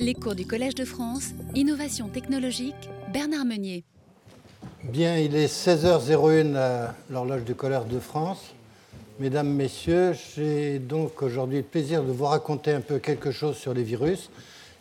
[0.00, 3.84] Les cours du Collège de France, Innovation technologique, Bernard Meunier.
[4.82, 8.54] Bien, il est 16h01 à l'horloge du Collège de France.
[9.18, 13.74] Mesdames, Messieurs, j'ai donc aujourd'hui le plaisir de vous raconter un peu quelque chose sur
[13.74, 14.30] les virus.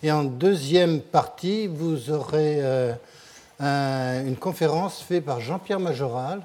[0.03, 2.93] Et en deuxième partie, vous aurez euh,
[4.25, 6.43] une conférence faite par Jean-Pierre Majoral,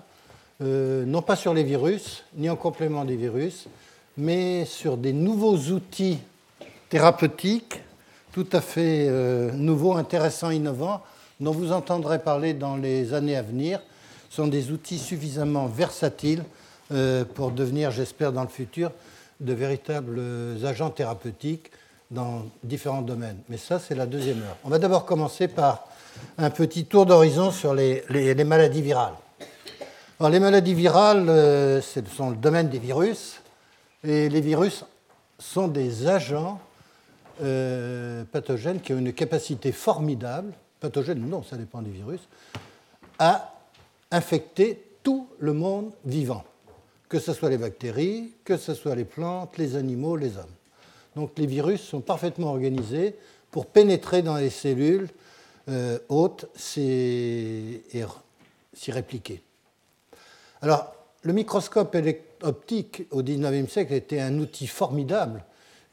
[0.62, 3.68] euh, non pas sur les virus, ni en complément des virus,
[4.16, 6.18] mais sur des nouveaux outils
[6.88, 7.84] thérapeutiques
[8.34, 11.02] tout à fait euh, nouveaux, intéressants, innovants,
[11.38, 13.80] dont vous entendrez parler dans les années à venir,
[14.28, 16.42] sont des outils suffisamment versatiles
[16.90, 18.90] euh, pour devenir, j'espère, dans le futur,
[19.38, 20.20] de véritables
[20.64, 21.70] agents thérapeutiques
[22.10, 23.38] dans différents domaines.
[23.48, 24.56] Mais ça, c'est la deuxième heure.
[24.64, 25.86] On va d'abord commencer par
[26.36, 28.02] un petit tour d'horizon sur les,
[28.44, 29.14] maladies virales.
[30.18, 33.40] Alors, les maladies virales, euh, ce sont le domaine des virus,
[34.02, 34.84] et les virus
[35.38, 36.58] sont des agents
[37.42, 42.20] euh, pathogènes qui ont une capacité formidable, pathogène ou non, ça dépend des virus,
[43.18, 43.54] à
[44.10, 46.44] infecter tout le monde vivant,
[47.08, 50.44] que ce soit les bactéries, que ce soit les plantes, les animaux, les hommes.
[51.16, 53.16] Donc les virus sont parfaitement organisés
[53.50, 55.08] pour pénétrer dans les cellules
[55.68, 57.82] euh, hautes et
[58.72, 59.42] s'y répliquer.
[60.60, 61.96] Alors, le microscope
[62.42, 65.44] optique au XIXe siècle était un outil formidable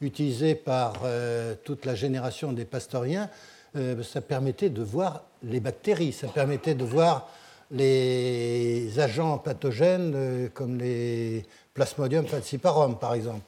[0.02, 3.30] utilisé par euh, toute la génération des pastoriens,
[3.76, 7.30] euh, ça permettait de voir les bactéries, ça permettait de voir
[7.70, 11.44] les agents pathogènes euh, comme les
[11.74, 13.40] Plasmodium falciparum, par exemple.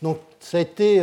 [0.00, 1.02] Donc ça a été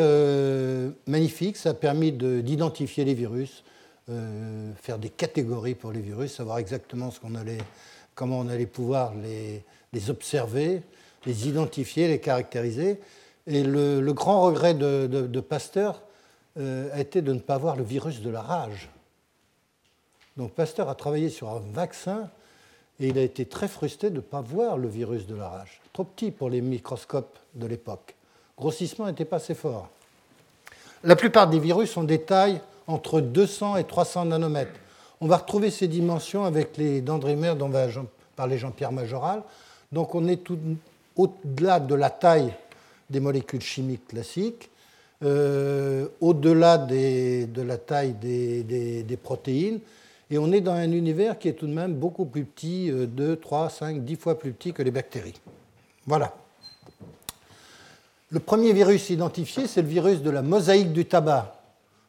[1.05, 3.65] magnifique, ça a permis d'identifier les virus,
[4.07, 7.09] faire des catégories pour les virus, savoir exactement
[8.13, 9.11] comment on allait pouvoir
[9.91, 10.81] les observer,
[11.25, 13.01] les identifier, les caractériser.
[13.47, 16.01] Et le, grand regret de, Pasteur
[16.57, 18.89] euh, a été de ne pas voir le virus de la rage.
[20.37, 22.29] Donc Pasteur a travaillé sur un vaccin
[22.99, 25.81] et il a été très frustré de ne pas voir le virus de la rage.
[25.93, 28.15] Trop petit pour les microscopes de l'époque.
[28.57, 29.89] Grossissement n'était pas assez fort.
[31.03, 34.79] La plupart des virus ont des tailles entre 200 et 300 nanomètres.
[35.21, 37.87] On va retrouver ces dimensions avec les dendrimères dont va
[38.35, 39.43] parler Jean-Pierre Majoral.
[39.91, 40.41] Donc on est
[41.15, 42.53] au-delà de la taille
[43.09, 44.69] des molécules chimiques classiques,
[45.23, 49.79] euh, au-delà de la taille des, protéines,
[50.29, 53.35] et on est dans un univers qui est tout de même beaucoup plus petit, 2,
[53.35, 55.39] 3, 5, 10 fois plus petit que les bactéries.
[56.05, 56.33] Voilà.
[58.31, 61.55] Le premier virus identifié, c'est le virus de la mosaïque du tabac.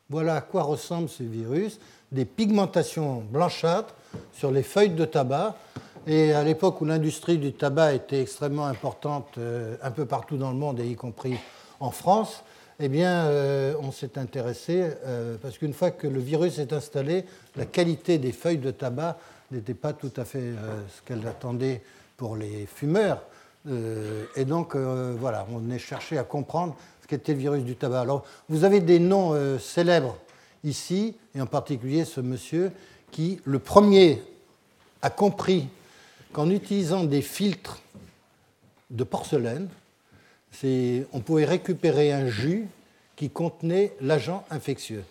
[0.08, 1.78] Voilà à quoi ressemble ce virus.
[2.10, 3.94] Des pigmentations blanchâtres
[4.32, 5.56] sur les feuilles de tabac
[6.06, 10.50] et à l'époque où l'industrie du tabac était extrêmement importante euh, un peu partout dans
[10.50, 11.36] le monde, et y compris
[11.80, 12.44] en France,
[12.78, 17.24] eh bien, euh, on s'est intéressé, euh, parce qu'une fois que le virus est installé,
[17.56, 19.18] la qualité des feuilles de tabac
[19.50, 20.52] n'était pas tout à fait
[20.88, 21.82] ce qu'elle attendait
[22.16, 23.22] pour les fumeurs.
[24.36, 28.00] et donc, voilà, on est cherché à comprendre ce qu'était le virus du tabac.
[28.00, 30.16] Alors, vous avez des noms célèbres
[30.64, 32.72] ici, et en particulier ce monsieur
[33.12, 34.20] qui, le premier,
[35.00, 35.68] a compris
[36.36, 37.80] qu'en utilisant des filtres
[38.90, 39.70] de porcelaine,
[40.62, 42.68] on pouvait récupérer un jus
[43.16, 45.02] qui contenait l'agent infectieux.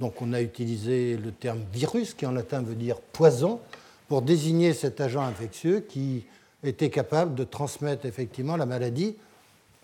[0.00, 3.60] Donc on a utilisé le terme virus, qui en latin veut dire poison,
[4.08, 6.24] pour désigner cet agent infectieux qui
[6.64, 9.14] était capable de transmettre effectivement la maladie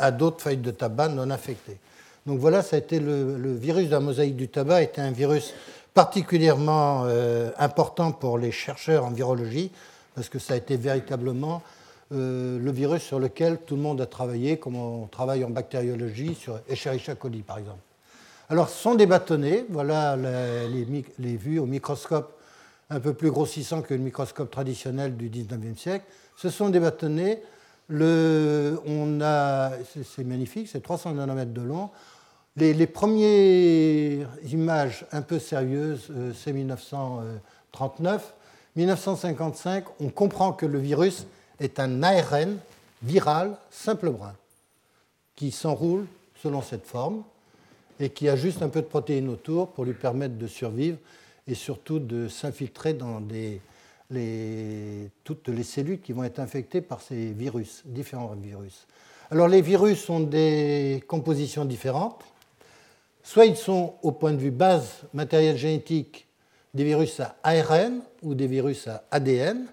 [0.00, 1.78] à d'autres feuilles de tabac non infectées.
[2.26, 5.54] Donc voilà, ça le, virus de la mosaïque du tabac était un virus
[5.94, 9.70] particulièrement euh, important pour les chercheurs en virologie
[10.18, 11.62] parce que ça a été véritablement
[12.10, 16.34] euh, le virus sur lequel tout le monde a travaillé, comme on travaille en bactériologie
[16.34, 17.78] sur Escherichia coli par exemple.
[18.48, 22.36] Alors, ce sont des bâtonnets, voilà les, vues au microscope
[22.90, 26.04] un peu plus grossissant que le microscope traditionnel du 19e siècle.
[26.36, 27.40] Ce sont des bâtonnets,
[27.88, 29.70] on a,
[30.02, 31.90] c'est magnifique, c'est 300 nanomètres de long.
[32.56, 38.34] Les, premières images un peu sérieuses, euh, c'est 1939.
[38.78, 41.26] 1955, on comprend que le virus
[41.58, 42.58] est un ARN
[43.02, 44.34] viral simple brun
[45.34, 46.06] qui s'enroule
[46.40, 47.24] selon cette forme
[47.98, 50.96] et qui a juste un peu de protéines autour pour lui permettre de survivre
[51.48, 53.20] et surtout de s'infiltrer dans
[55.24, 58.86] toutes les cellules qui vont être infectées par ces virus, différents virus.
[59.32, 62.22] Alors les virus ont des compositions différentes.
[63.24, 66.27] Soit ils sont au point de vue base matériel génétique
[66.74, 69.66] des virus à ARN ou des virus à ADN.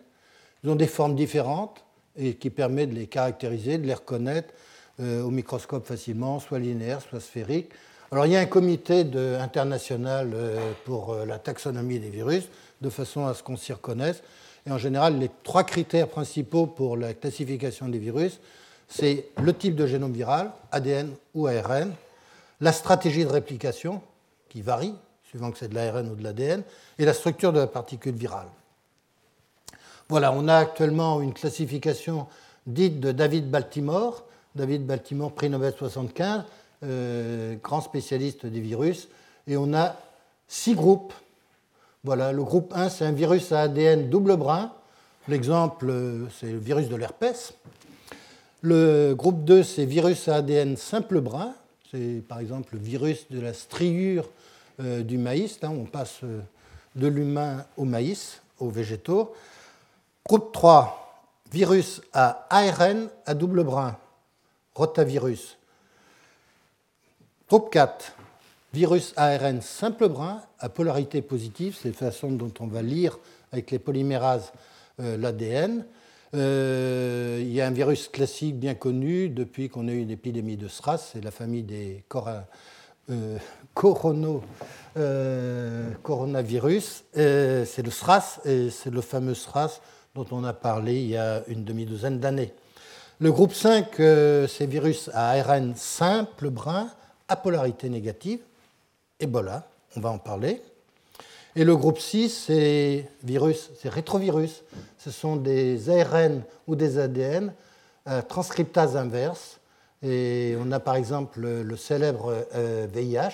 [0.64, 1.84] Ils ont des formes différentes
[2.18, 4.54] et qui permettent de les caractériser, de les reconnaître
[5.02, 7.70] euh, au microscope facilement, soit linéaires, soit sphériques.
[8.12, 9.06] Alors il y a un comité
[9.40, 12.48] international euh, pour euh, la taxonomie des virus,
[12.82, 14.24] de façon à ce qu'on s'y reconnaisse.
[14.66, 18.40] Et en général, les trois critères principaux pour la classification des virus,
[18.88, 21.94] c'est le type de génome viral, ADN ou ARN,
[22.62, 24.02] la stratégie de réplication,
[24.50, 24.96] qui varie,
[25.36, 26.64] suivant que c'est de l'ARN ou de l'ADN,
[26.98, 28.48] et la structure de la particule virale.
[30.08, 32.28] Voilà, on a actuellement une classification
[32.66, 34.24] dite de David Baltimore,
[34.56, 36.44] David Baltimore, prix Nobel 75,
[36.86, 39.10] euh, grand spécialiste des virus,
[39.46, 39.98] et on a
[40.48, 41.12] six groupes.
[42.06, 44.72] Voilà, le groupe 1, c'est un virus à ADN double brin.
[45.28, 47.56] L'exemple, euh, c'est le virus de l'herpès.
[48.62, 51.52] Le groupe 2, c'est virus à ADN simple brin.
[51.92, 54.30] C'est par exemple le virus de la striure
[54.80, 55.60] euh, du maïs.
[55.62, 56.22] Hein, on passe
[56.96, 59.34] de l'humain au maïs, aux végétaux.
[60.28, 63.98] Groupe 3, virus à ARN à double brin,
[64.74, 65.58] rotavirus.
[67.48, 68.14] Groupe 4,
[68.74, 73.20] virus ARN simple brin à polarité positive, c'est la façon dont on va lire
[73.52, 74.52] avec les polymérases
[75.00, 75.86] euh, l'ADN.
[76.34, 80.58] Euh, il y a un virus classique bien connu depuis qu'on a eu une épidémie
[80.58, 82.04] de SRAS, c'est la famille des
[83.10, 83.38] euh,
[86.04, 87.04] coronavirus.
[87.14, 89.82] c'est le SRAS et c'est le fameux SRAS
[90.16, 92.54] dont on a parlé il y a une demi-douzaine d'années.
[93.20, 93.96] Le groupe 5,
[94.48, 96.90] c'est virus à ARN simple brun
[97.28, 98.40] à polarité négative,
[99.20, 100.62] Ebola, on va en parler.
[101.56, 104.64] Et le groupe 6, c'est virus, c'est rétrovirus.
[104.98, 107.54] Ce sont des ARN ou des ADN
[108.08, 109.60] euh, transcriptase inverse.
[110.04, 112.46] Et on a par exemple le, célèbre
[112.94, 113.30] VIH, euh,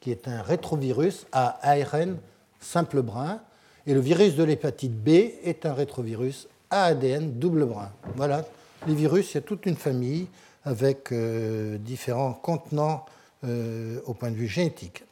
[0.00, 2.16] qui est un rétrovirus à ARN
[2.60, 3.40] simple brun.
[3.86, 5.08] Et le virus de l'hépatite B
[5.44, 7.90] est un rétrovirus à ADN double brun.
[8.16, 8.44] Voilà,
[8.86, 10.26] les virus, il y a toute une famille
[10.64, 13.04] avec euh, différents contenants
[13.44, 15.04] euh, au point de vue génétique.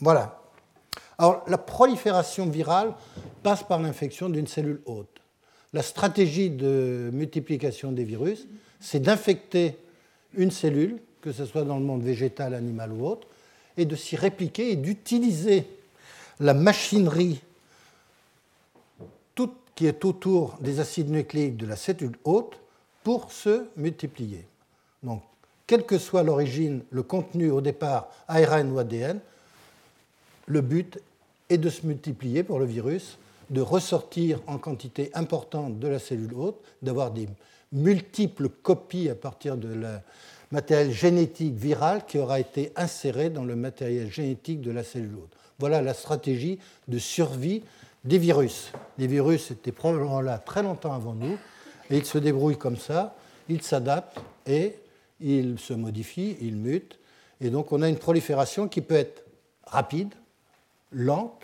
[0.00, 0.40] Voilà.
[1.18, 2.92] Alors, la prolifération virale
[3.42, 5.20] passe par l'infection d'une cellule hôte.
[5.72, 8.46] La stratégie de multiplication des virus,
[8.80, 9.78] c'est d'infecter
[10.34, 13.26] une cellule, que ce soit dans le monde végétal, animal ou autre,
[13.76, 15.66] et de s'y répliquer et d'utiliser
[16.40, 17.40] la machinerie
[19.34, 22.58] toute qui est autour des acides nucléiques de la cellule hôte
[23.04, 24.46] pour se multiplier.
[25.02, 25.22] Donc,
[25.66, 29.20] quelle que soit l'origine, le contenu au départ, ARN ou ADN,
[30.46, 30.98] le but
[31.50, 33.18] est de se multiplier pour le virus,
[33.50, 37.28] de ressortir en quantité importante de la cellule hôte, d'avoir des
[37.72, 40.02] multiples copies à partir de la
[40.52, 45.16] matériel génétique viral qui aura été inséré dans le matériel génétique de la cellule.
[45.58, 46.58] Voilà la stratégie
[46.88, 47.62] de survie
[48.04, 48.72] des virus.
[48.98, 51.38] Les virus étaient probablement là très longtemps avant nous,
[51.90, 53.16] et ils se débrouillent comme ça,
[53.48, 54.74] ils s'adaptent et
[55.20, 56.98] il se modifie, il mute,
[57.40, 59.24] et donc on a une prolifération qui peut être
[59.64, 60.14] rapide,
[60.92, 61.42] lente,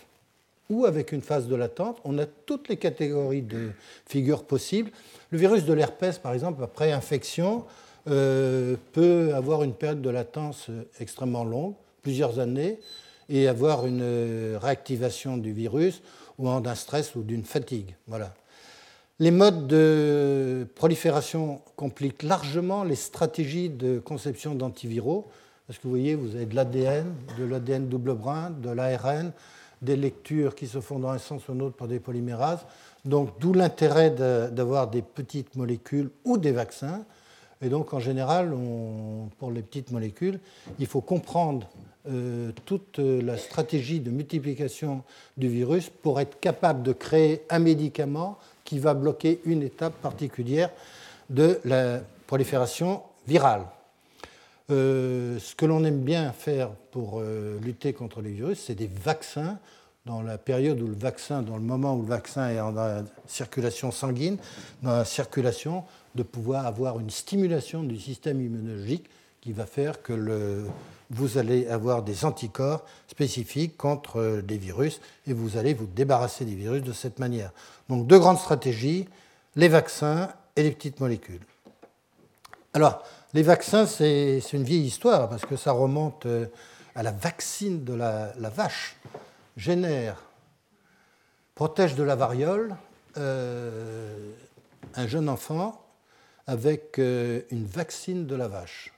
[0.71, 1.97] ou avec une phase de latence.
[2.05, 3.73] On a toutes les catégories de
[4.07, 4.91] figures possibles.
[5.31, 7.65] Le virus de l'herpès, par exemple, après infection,
[8.09, 10.69] euh, peut avoir une période de latence
[11.01, 12.81] extrêmement longue, plusieurs années,
[13.29, 16.03] et avoir une réactivation du virus
[16.39, 17.95] ou d'un stress ou d'une fatigue.
[18.07, 18.35] Voilà.
[19.19, 25.29] Les modes de prolifération compliquent largement les stratégies de conception d'antiviraux,
[25.67, 29.33] parce que vous voyez, vous avez de l'ADN, de l'ADN double brin, de l'ARN,
[29.81, 32.61] des lectures qui se font dans un sens ou un autre par des polymérases.
[33.05, 37.05] Donc, d'où l'intérêt d'avoir des petites molécules ou des vaccins.
[37.63, 38.53] Et donc, en général,
[39.39, 40.41] pour les petites molécules,
[40.79, 41.69] il faut comprendre
[42.09, 45.05] euh, toute la stratégie de multiplication
[45.37, 50.71] du virus pour être capable de créer un médicament qui va bloquer une étape particulière
[51.31, 53.67] de la prolifération virale.
[54.71, 58.89] Euh, ce que l'on aime bien faire pour euh, lutter contre les virus, c'est des
[58.89, 59.59] vaccins.
[60.05, 62.75] Dans la période où le vaccin, dans le moment où le vaccin est en
[63.27, 64.37] circulation sanguine,
[64.83, 69.09] dans la circulation, de pouvoir avoir une stimulation du système immunologique
[69.41, 70.67] qui va faire que
[71.11, 76.45] vous allez avoir des anticorps spécifiques contre euh, des virus et vous allez vous débarrasser
[76.45, 77.53] des virus de cette manière.
[77.89, 79.07] Donc deux grandes stratégies,
[79.55, 81.43] les vaccins et les petites molécules.
[82.73, 83.05] Alors,
[83.35, 86.47] les vaccins, c'est une vieille histoire parce que ça remonte euh,
[86.95, 88.97] à la vaccine de la, vache,
[89.57, 90.23] génère,
[91.55, 92.77] protège de la variole
[93.17, 94.33] euh,
[94.95, 95.85] un jeune enfant
[96.47, 98.93] avec une vaccine de la vache.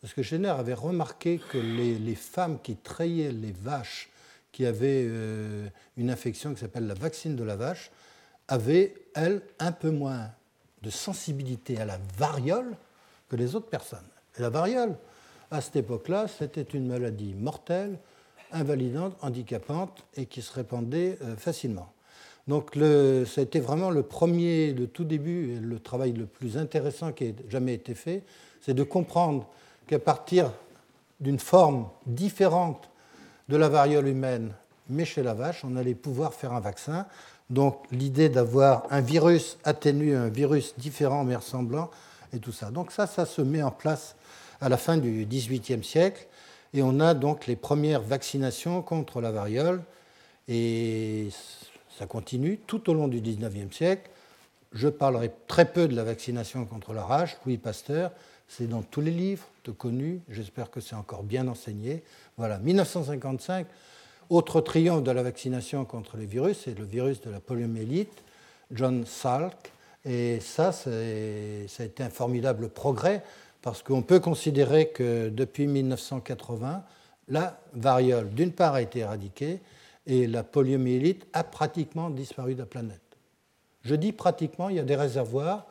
[0.00, 4.10] Parce que Jenner avait remarqué que les, femmes qui trayaient les vaches
[4.52, 7.90] qui avaient euh, une infection qui s'appelle la vaccine de la vache
[8.46, 10.30] avaient, elles, un peu moins
[10.82, 12.76] de sensibilité à la variole
[13.28, 14.06] que les autres personnes.
[14.38, 14.96] Et la variole,
[15.50, 17.98] à cette époque-là, c'était une maladie mortelle,
[18.52, 21.92] invalidante, handicapante et qui se répandait euh, facilement.
[22.48, 26.56] Donc ça a été vraiment le premier, le tout début, et le travail le plus
[26.56, 28.22] intéressant qui ait jamais été fait,
[28.62, 29.46] c'est de comprendre
[29.86, 30.50] qu'à partir
[31.20, 32.88] d'une forme différente
[33.50, 34.52] de la variole humaine,
[34.88, 37.06] mais chez la vache, on allait pouvoir faire un vaccin.
[37.50, 41.90] Donc l'idée d'avoir un virus atténué, un virus différent mais ressemblant,
[42.32, 42.70] et tout ça.
[42.70, 44.16] Donc ça, ça se met en place
[44.60, 46.26] à la fin du XVIIIe siècle,
[46.74, 49.82] et on a donc les premières vaccinations contre la variole,
[50.48, 51.28] et
[51.98, 54.10] ça continue tout au long du XIXe siècle.
[54.72, 58.12] Je parlerai très peu de la vaccination contre la rage, Louis Pasteur,
[58.48, 62.02] c'est dans tous les livres de connus, j'espère que c'est encore bien enseigné.
[62.36, 63.66] Voilà, 1955,
[64.30, 68.22] autre triomphe de la vaccination contre les virus, c'est le virus de la poliomyélite,
[68.70, 69.72] John Salk.
[70.04, 73.22] Et ça, ça a été un formidable progrès
[73.62, 76.84] parce qu'on peut considérer que depuis 1980,
[77.28, 79.60] la variole, d'une part, a été éradiquée
[80.06, 83.00] et la poliomyélite a pratiquement disparu de la planète.
[83.82, 85.66] Je dis pratiquement, il y a des réservoirs.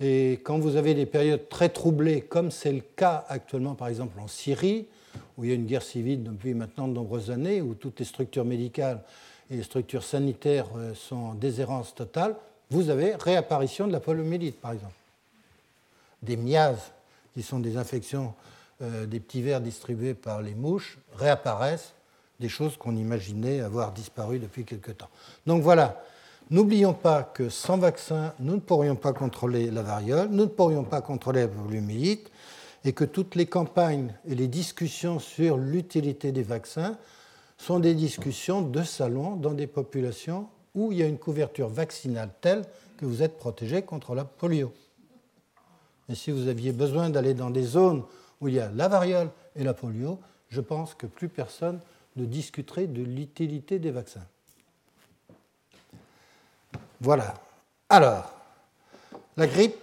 [0.00, 4.18] Et quand vous avez des périodes très troublées, comme c'est le cas actuellement par exemple
[4.20, 4.86] en Syrie,
[5.36, 8.04] où il y a une guerre civile depuis maintenant de nombreuses années, où toutes les
[8.04, 9.02] structures médicales
[9.50, 12.36] et les structures sanitaires euh, sont en déshérence totale,
[12.70, 14.94] vous avez réapparition de la poliomyélite, par exemple.
[16.22, 16.92] Des miases,
[17.38, 18.34] qui sont des infections
[18.82, 21.94] euh, des petits vers distribués par les mouches, réapparaissent,
[22.40, 25.08] des choses qu'on imaginait avoir disparu depuis quelque temps.
[25.46, 26.02] Donc voilà,
[26.50, 30.82] n'oublions pas que sans vaccin, nous ne pourrions pas contrôler la variole, nous ne pourrions
[30.82, 32.28] pas contrôler la poliomyélite,
[32.84, 36.98] et que toutes les campagnes et les discussions sur l'utilité des vaccins
[37.56, 42.30] sont des discussions de salon dans des populations où il y a une couverture vaccinale
[42.40, 42.64] telle
[42.96, 44.72] que vous êtes protégé contre la polio.
[46.08, 48.02] Et si vous aviez besoin d'aller dans des zones
[48.40, 51.80] où il y a la variole et la polio, je pense que plus personne
[52.16, 54.26] ne discuterait de l'utilité des vaccins.
[57.00, 57.34] Voilà.
[57.88, 58.32] Alors,
[59.36, 59.76] la grippe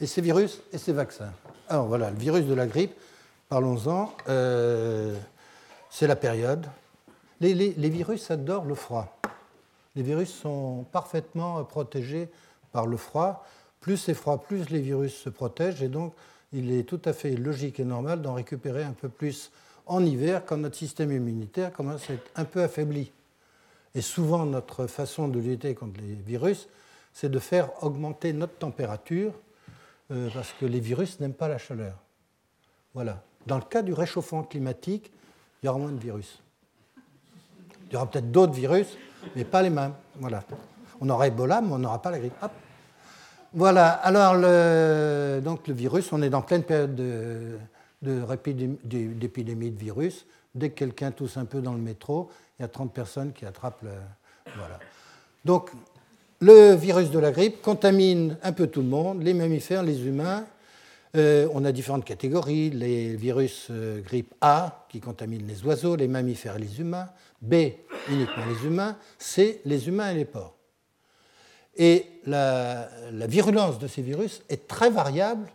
[0.00, 1.32] et ses virus et ses vaccins.
[1.68, 2.94] Alors voilà, le virus de la grippe,
[3.48, 4.12] parlons-en.
[4.28, 5.16] Euh,
[5.90, 6.66] c'est la période.
[7.40, 9.18] Les, virus adorent le froid.
[9.94, 12.30] Les virus sont parfaitement protégés
[12.72, 13.46] par le froid.
[13.84, 15.82] Plus c'est froid, plus les virus se protègent.
[15.82, 16.14] Et donc,
[16.54, 19.50] il est tout à fait logique et normal d'en récupérer un peu plus
[19.84, 23.12] en hiver quand notre système immunitaire commence à être un peu affaibli.
[23.94, 26.66] Et souvent, notre façon de lutter contre les virus,
[27.12, 29.34] c'est de faire augmenter notre température
[30.10, 31.98] euh, parce que les virus n'aiment pas la chaleur.
[32.94, 33.22] Voilà.
[33.46, 35.12] Dans le cas du réchauffement climatique,
[35.62, 36.40] il y aura moins de virus.
[37.88, 38.96] Il y aura peut-être d'autres virus,
[39.36, 39.92] mais pas les mêmes.
[40.20, 40.42] Voilà.
[41.02, 42.32] On aura Ebola, mais on n'aura pas la grippe.
[43.54, 43.88] Voilà.
[43.88, 47.58] Alors, le, donc le virus, on est dans pleine période de,
[48.02, 50.26] d'épidémie de virus.
[50.54, 53.46] Dès que quelqu'un tousse un peu dans le métro, il y a 30 personnes qui
[53.46, 53.90] attrapent le.
[54.56, 54.78] Voilà.
[55.44, 55.70] Donc,
[56.40, 60.44] le virus de la grippe contamine un peu tout le monde, les mammifères, les humains.
[61.16, 62.70] Euh, on a différentes catégories.
[62.70, 67.08] Les virus euh, grippe A qui contaminent les oiseaux, les mammifères et les humains.
[67.40, 67.54] B,
[68.10, 68.96] uniquement les humains.
[69.16, 70.56] C, les humains et les porcs.
[71.76, 72.88] Et la,
[73.26, 75.48] virulence de ces virus est très variable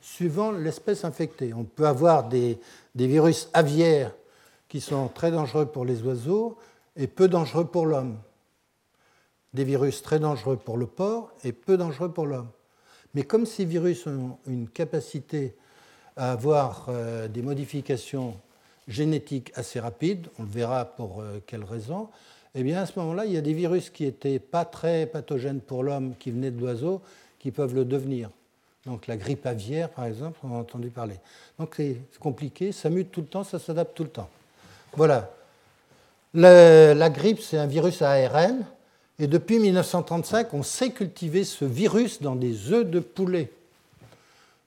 [0.00, 1.52] suivant l'espèce infectée.
[1.52, 2.58] On peut avoir des,
[2.94, 4.12] virus aviaires
[4.68, 6.56] qui sont très dangereux pour les oiseaux
[6.96, 8.16] et peu dangereux pour l'homme
[9.56, 12.50] des virus très dangereux pour le porc et peu dangereux pour l'homme.
[13.14, 15.56] Mais comme ces virus ont une capacité
[16.16, 18.38] à avoir euh, des modifications
[18.86, 22.08] génétiques assez rapides, on le verra pour euh, quelles raisons,
[22.56, 25.60] eh bien à ce moment-là, il y a des virus qui n'étaient pas très pathogènes
[25.60, 27.02] pour l'homme, qui venaient de l'oiseau,
[27.38, 28.30] qui peuvent le devenir.
[28.86, 31.16] Donc la grippe aviaire, par exemple, on a entendu parler.
[31.58, 34.30] Donc c'est compliqué, ça mute tout le temps, ça s'adapte tout le temps.
[34.94, 35.30] Voilà.
[36.32, 38.64] la grippe, c'est un virus à ARN
[39.18, 43.50] et depuis 1935, on sait cultiver ce virus dans des œufs de poulet.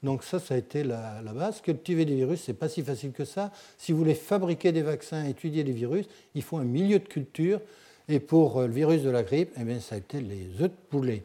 [0.01, 1.61] Donc ça, ça a été la, base.
[1.61, 3.51] Cultiver des virus, ce n'est pas si facile que ça.
[3.77, 7.59] Si vous voulez fabriquer des vaccins, étudier les virus, il faut un milieu de culture.
[8.07, 10.69] Et pour euh, le virus de la grippe, eh bien, ça a été les œufs
[10.69, 11.23] de poulet.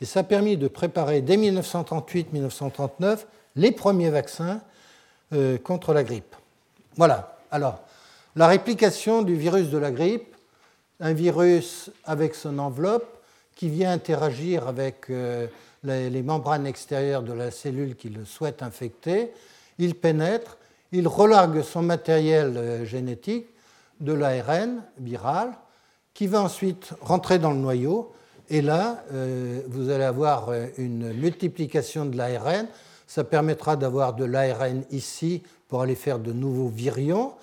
[0.00, 4.60] Et ça a permis de préparer dès 1938-1939 les premiers vaccins
[5.32, 6.36] euh, contre la grippe.
[6.96, 7.38] Voilà.
[7.50, 7.80] Alors,
[8.36, 10.36] la réplication du virus de la grippe,
[11.00, 13.16] un virus avec son enveloppe
[13.54, 15.46] qui vient interagir avec euh,
[15.82, 19.32] les, membranes extérieures de la cellule qui le souhaite infecter.
[19.78, 20.58] Il pénètre,
[20.92, 23.46] il relargue son matériel euh, génétique
[24.00, 25.52] de l'ARN viral
[26.14, 28.12] qui va ensuite rentrer dans le noyau.
[28.48, 32.66] Et là, euh, vous allez avoir une multiplication de l'ARN
[33.06, 37.34] Ça permettra d'avoir de l'ARN ici pour aller faire de nouveaux virions.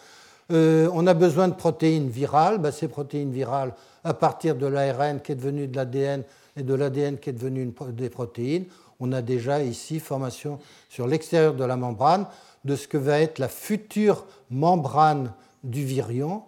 [0.51, 2.57] Euh, on a besoin de protéines virales.
[2.57, 3.73] Ben, ces protéines virales,
[4.03, 6.23] à partir de l'ARN qui est devenu de l'ADN
[6.55, 8.65] et de l'ADN qui est devenu des protéines,
[8.99, 12.25] on a déjà ici formation sur l'extérieur de la membrane
[12.63, 15.33] de ce que va être la future membrane
[15.63, 16.43] du virion.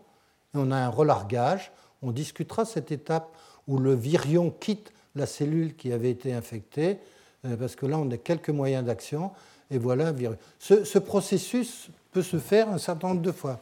[0.54, 1.72] Et on a un relargage.
[2.02, 3.30] On discutera cette étape
[3.68, 6.98] où le virion quitte la cellule qui avait été infectée,
[7.46, 9.32] euh, parce que là, on a quelques moyens d'action.
[9.72, 10.14] Et voilà,
[10.60, 13.60] ce, ce processus peut se faire un certain nombre de fois.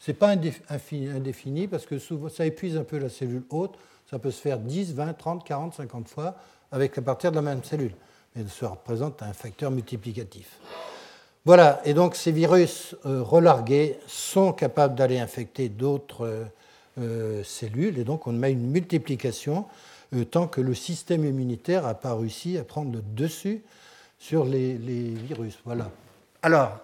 [0.00, 3.74] Ce n'est pas indéfini parce que ça épuise un peu la cellule haute.
[4.12, 6.34] Ça peut se faire 10, 20, 30, 40, 50 fois
[6.70, 7.94] avec à partir de la même cellule.
[8.36, 10.58] Mais ça représente un facteur multiplicatif.
[11.46, 16.46] Voilà, et donc ces virus euh, relargués sont capables d'aller infecter d'autres
[17.00, 19.64] euh, cellules, et donc on met une multiplication
[20.14, 23.62] euh, tant que le système immunitaire n'a pas réussi à prendre le dessus
[24.18, 25.58] sur les, virus.
[25.64, 25.90] Voilà.
[26.42, 26.78] Alors,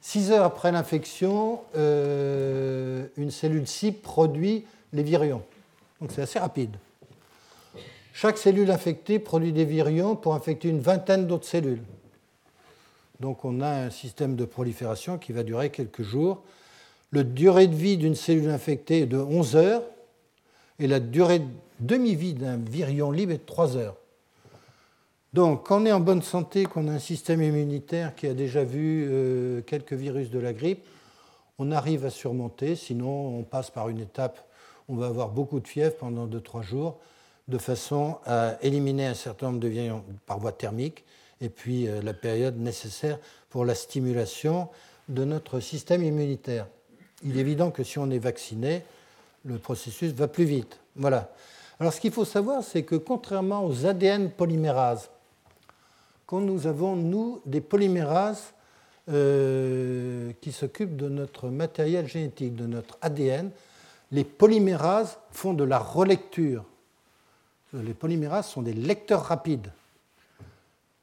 [0.00, 5.42] Six heures après l'infection, une cellule cible produit les virions.
[6.00, 6.76] Donc c'est assez rapide.
[8.12, 11.82] Chaque cellule infectée produit des virions pour infecter une vingtaine d'autres cellules.
[13.20, 16.42] Donc on a un système de prolifération qui va durer quelques jours.
[17.12, 19.82] La durée de vie d'une cellule infectée est de 11 heures
[20.78, 21.46] et la durée de
[21.80, 23.96] demi-vie d'un virion libre est de 3 heures.
[25.32, 28.64] Donc, quand on est en bonne santé, qu'on a un système immunitaire qui a déjà
[28.64, 30.86] vu euh, quelques virus de la grippe,
[31.58, 32.74] on arrive à surmonter.
[32.74, 34.48] Sinon, on passe par une étape,
[34.88, 36.98] on va avoir beaucoup de fièvre pendant 2-3 jours,
[37.48, 41.04] de façon à éliminer un certain nombre de virus par voie thermique,
[41.40, 43.18] et puis euh, la période nécessaire
[43.50, 44.68] pour la stimulation
[45.08, 46.66] de notre système immunitaire.
[47.24, 48.82] Il est évident que si on est vacciné,
[49.44, 50.80] le processus va plus vite.
[50.96, 51.32] Voilà.
[51.78, 55.10] Alors, ce qu'il faut savoir, c'est que contrairement aux ADN polymérases,
[56.26, 58.52] quand nous avons, nous, des polymérases
[59.08, 63.50] euh, qui s'occupent de notre matériel génétique, de notre ADN,
[64.12, 66.64] les polymérases font de la relecture.
[67.72, 69.70] Les polymérases sont des lecteurs rapides.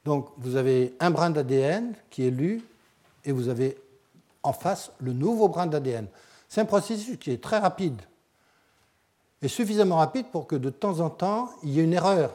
[0.06, 2.62] Donc vous avez un brin d'ADN qui est lu
[3.25, 3.78] et vous avez
[4.41, 6.08] en face le nouveau brin d'ADN.
[6.49, 8.01] C'est un processus qui est très rapide
[9.41, 12.34] et suffisamment rapide pour que de temps en temps il y ait une erreur.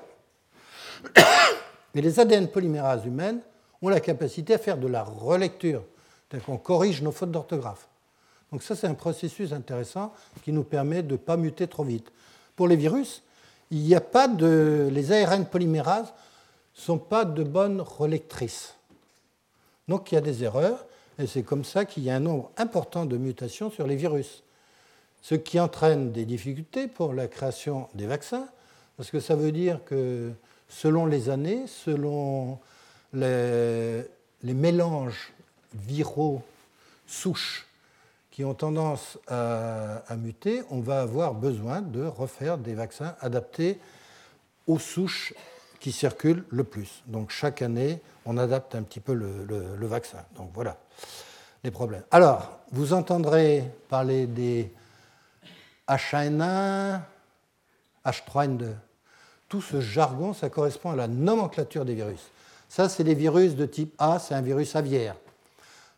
[1.94, 3.40] Mais les ADN polymérases humaines
[3.80, 5.82] ont la capacité à faire de la relecture,
[6.28, 7.88] c'est-à-dire qu'on corrige nos fautes d'orthographe.
[8.52, 12.10] Donc ça, c'est un processus intéressant qui nous permet de ne pas muter trop vite.
[12.56, 13.22] Pour les virus,
[13.70, 14.88] il n'y a pas de...
[14.90, 16.12] Les ARN polymérases
[16.76, 18.74] ne sont pas de bonnes relectrices.
[19.86, 20.86] Donc il y a des erreurs,
[21.18, 24.42] et c'est comme ça qu'il y a un nombre important de mutations sur les virus.
[25.22, 28.48] Ce qui entraîne des difficultés pour la création des vaccins,
[28.96, 30.32] parce que ça veut dire que
[30.68, 32.58] selon les années, selon
[33.12, 34.04] les,
[34.42, 35.32] mélanges
[35.74, 36.42] viraux
[37.06, 37.67] souches
[38.38, 43.80] qui ont tendance à, muter, on va avoir besoin de refaire des vaccins adaptés
[44.68, 45.34] aux souches
[45.80, 47.02] qui circulent le plus.
[47.08, 50.18] Donc chaque année, on adapte un petit peu le, vaccin.
[50.36, 50.76] Donc voilà
[51.64, 52.04] les problèmes.
[52.12, 54.72] Alors, vous entendrez parler des
[55.88, 57.00] H1N1,
[58.06, 58.66] H3N2
[59.48, 62.30] tout ce jargon, ça correspond à la nomenclature des virus.
[62.68, 65.16] Ça, c'est les virus de type A, c'est un virus aviaire.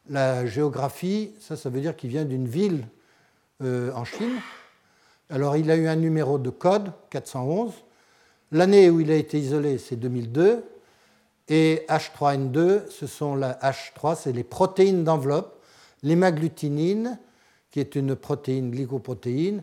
[0.08, 2.86] La géographie, ça, ça veut dire qu'il vient d'une ville
[3.62, 4.40] euh, en Chine.
[5.28, 7.72] Alors, il a eu un numéro de code, 411.
[8.52, 10.64] L'année où il a été isolé, c'est 2002.
[11.48, 15.60] Et H3N2, ce sont la H3, c'est les protéines d'enveloppe,
[16.02, 17.18] l'hémagglutinine,
[17.70, 19.62] qui est une protéine glycoprotéine,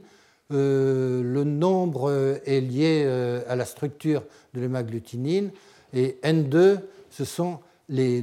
[0.54, 4.24] euh, le nombre est lié euh, à la structure
[4.54, 5.52] de l'hémagglutinine
[5.94, 8.22] et N2, ce sont les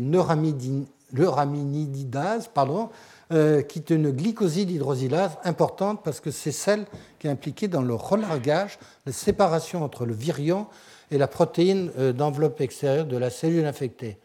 [1.15, 2.91] neuraminidases, pardon,
[3.33, 6.85] euh, qui est une glycoside hydrosylase importante parce que c'est celle
[7.19, 10.67] qui est impliquée dans le relargage, la séparation entre le virion
[11.11, 14.19] et la protéine d'enveloppe extérieure de la cellule infectée.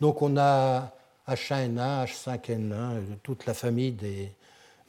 [0.00, 0.92] Donc on a
[1.28, 3.92] H1N1, H5N1, toute la famille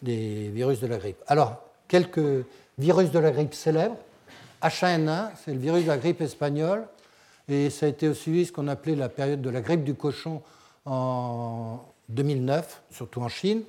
[0.02, 1.22] des virus de la grippe.
[1.28, 2.46] Alors, quelques
[2.80, 3.98] virus de la grippe célèbres.
[4.64, 6.88] H1N1, c'est le virus de la grippe espagnole,
[7.48, 10.42] et ça a été aussi ce qu'on appelait la période de la grippe du cochon
[10.86, 13.64] en 2009, surtout en Chine.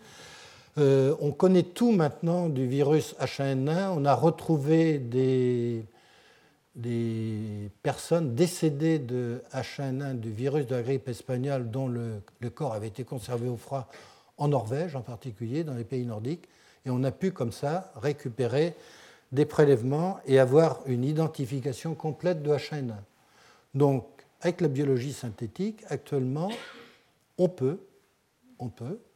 [0.78, 3.90] Euh, on connaît tout maintenant du virus H1N1.
[3.96, 5.84] On a retrouvé des,
[6.76, 12.74] des personnes décédées de H1N1, du virus de la grippe espagnole, dont le, le corps
[12.74, 13.88] avait été conservé au froid
[14.38, 16.48] en Norvège en particulier, dans les pays nordiques
[16.86, 18.74] et on a pu comme ça récupérer
[19.32, 22.94] des prélèvements et avoir une identification complète de H1N1.
[23.74, 24.06] Donc
[24.40, 26.50] avec la biologie synthétique, actuellement,
[27.40, 27.78] on peut,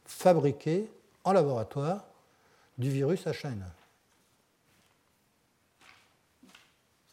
[0.05, 0.89] fabriquer
[1.23, 2.05] en laboratoire
[2.77, 3.53] du virus H1N1.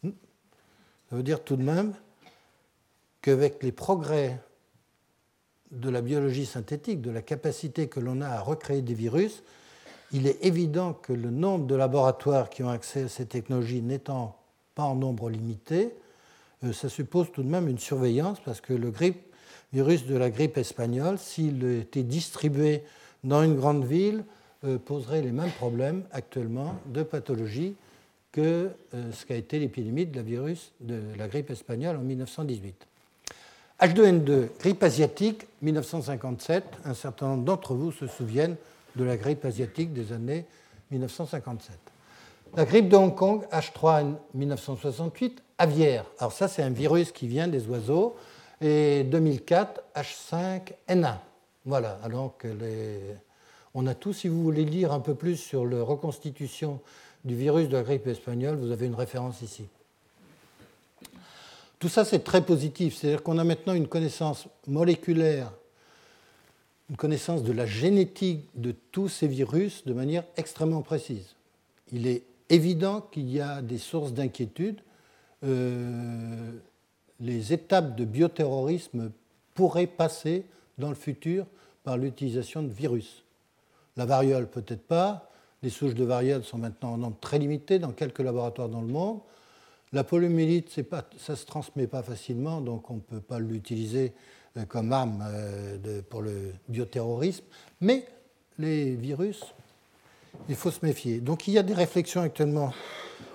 [0.03, 0.11] Hmm.
[1.11, 1.94] Ça veut dire tout de même
[3.20, 4.40] qu'avec les progrès
[5.70, 9.42] de la biologie synthétique, de la capacité que l'on a à recréer des virus,
[10.12, 14.38] il est évident que le nombre de laboratoires qui ont accès à ces technologies n'étant
[14.75, 15.94] pas en nombre limité,
[16.64, 18.90] euh, ça suppose tout de même une surveillance parce que le
[19.73, 22.83] virus de la grippe espagnole, s'il était distribué
[23.25, 24.25] dans une grande ville,
[24.65, 27.75] euh, poserait les mêmes problèmes actuellement de pathologie
[28.31, 32.87] que euh, ce qu'a été l'épidémie de la virus de la grippe espagnole en 1918.
[33.81, 36.65] H2N2, grippe asiatique, 1957.
[36.85, 38.57] Un certain nombre d'entre vous se souviennent
[38.95, 40.45] de la grippe asiatique des années
[40.93, 41.77] 1957.
[42.55, 46.05] La grippe de Hong Kong, H3N 1968, aviaire.
[46.19, 48.15] Alors ça, c'est un virus qui vient des oiseaux.
[48.62, 51.16] Et 2004, H5N1.
[51.64, 52.37] Voilà, alors
[53.75, 56.81] on a tout, si vous voulez lire un peu plus sur la reconstitution
[57.25, 59.64] du virus de la grippe espagnole, vous avez une référence ici.
[61.79, 62.96] Tout ça, c'est très positif.
[62.96, 65.51] C'est-à-dire qu'on a maintenant une connaissance moléculaire,
[66.88, 71.35] une connaissance de la génétique de tous ces virus de manière extrêmement précise.
[71.90, 74.81] Il est évident qu'il y a des sources d'inquiétude.
[75.42, 76.53] Euh,
[77.23, 79.13] les étapes de bioterrorisme
[79.55, 80.45] pourraient passer
[80.77, 81.47] dans le futur
[81.85, 83.25] par l'utilisation de virus.
[83.97, 85.31] La variole, peut-être pas.
[85.63, 88.89] Les souches de variole sont maintenant en nombre très limité dans quelques laboratoires dans le
[88.89, 89.21] monde.
[89.93, 90.71] La poliomyélite,
[91.19, 94.13] ça ne se transmet pas facilement, donc on ne peut pas l'utiliser
[94.57, 97.45] euh, comme arme euh, pour le bioterrorisme.
[97.81, 98.07] Mais
[98.59, 99.43] les virus,
[100.49, 101.21] il faut se méfier.
[101.21, 102.73] Donc il y a des réflexions actuellement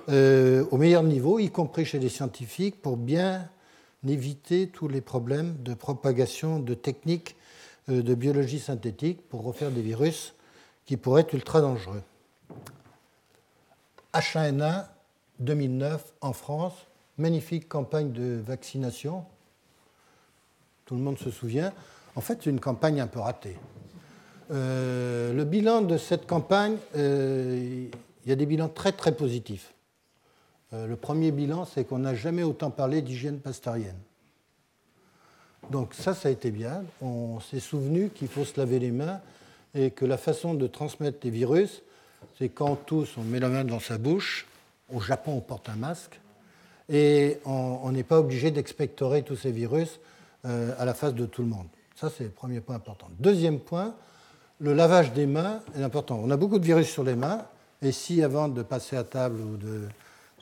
[0.10, 3.50] euh, au meilleur niveau, y compris chez les scientifiques, pour bien
[4.06, 7.36] éviter tous les problèmes de propagation de techniques
[7.88, 10.34] de biologie synthétique pour refaire des virus
[10.86, 12.02] qui pourraient être ultra dangereux.
[14.14, 14.86] H1N1
[15.40, 16.74] 2009 en France,
[17.18, 19.26] magnifique campagne de vaccination.
[20.86, 21.74] Tout le monde se souvient.
[22.16, 23.58] En fait, c'est une campagne un peu ratée.
[24.50, 27.90] Euh, le bilan de cette campagne, euh,
[28.26, 29.74] il y a des bilans très très positifs.
[30.74, 33.98] Euh, le premier bilan, c'est qu'on n'a jamais autant parlé d'hygiène pasteurienne.
[35.70, 36.84] Donc ça, ça a été bien.
[37.02, 39.20] On s'est souvenu qu'il faut se laver les mains
[39.76, 41.82] et que la façon de transmettre les virus,
[42.38, 44.48] c'est quand tous on met la main dans sa bouche,
[44.94, 46.20] au Japon, on porte un masque
[46.90, 50.00] et on n'est pas obligé d'expectorer tous ces virus
[50.46, 51.68] euh, à la face de tout le monde.
[51.96, 53.10] Ça, c'est le premier point important.
[53.20, 53.94] Deuxième point,
[54.60, 56.22] le lavage des mains est important.
[56.24, 57.46] On a beaucoup de virus sur les mains,
[57.82, 59.82] et si avant de passer à table ou de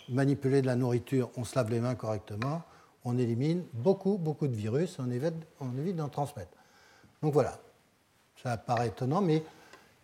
[0.10, 2.62] manipuler de la nourriture, on se lave les mains correctement,
[3.04, 6.52] on élimine beaucoup, beaucoup de virus, on évite, d'en transmettre.
[7.22, 7.60] Donc voilà,
[8.44, 9.44] ça paraît étonnant, mais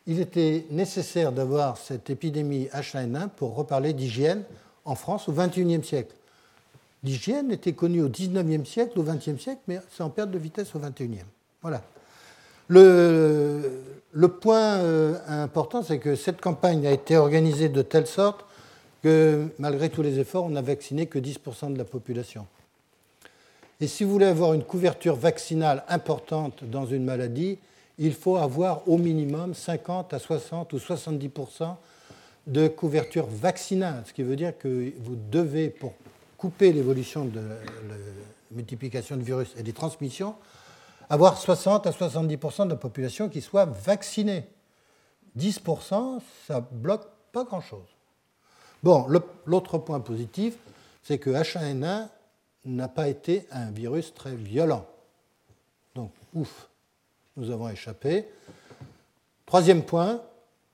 [0.07, 4.43] il était nécessaire d'avoir cette épidémie H1N1 pour reparler d'hygiène
[4.85, 6.15] en France au XXIe siècle.
[7.03, 10.75] L'hygiène était connue au XIXe siècle, au XXe siècle, mais c'est en perte de vitesse
[10.75, 11.25] au XXIe.
[11.61, 11.81] Voilà.
[12.67, 18.45] Le, point euh, important, c'est que cette campagne a été organisée de telle sorte
[19.01, 22.45] que, malgré tous les efforts, on n'a vacciné que 10% de la population.
[23.79, 27.57] Et si vous voulez avoir une couverture vaccinale importante dans une maladie,
[27.97, 31.75] il faut avoir au minimum 50 à 60 ou 70%
[32.47, 35.93] de couverture vaccinale, ce qui veut dire que vous devez, pour
[36.37, 37.95] couper l'évolution de la
[38.51, 40.35] multiplication de virus et des transmissions,
[41.09, 44.45] avoir 60 à 70% de la population qui soit vaccinée.
[45.37, 47.87] 10% ça bloque pas grand-chose.
[48.83, 49.05] Bon,
[49.45, 50.55] l'autre point positif,
[51.03, 52.07] c'est que H1N1
[52.65, 54.85] n'a pas été un virus très violent.
[55.95, 56.67] Donc, ouf
[57.37, 58.25] nous avons échappé.
[59.45, 60.21] Troisième point,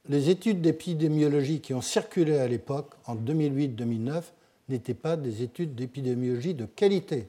[0.10, 4.24] les études d'épidémiologie qui ont circulé à l'époque, en 2008-2009,
[4.70, 7.28] n'étaient pas des études d'épidémiologie de qualité.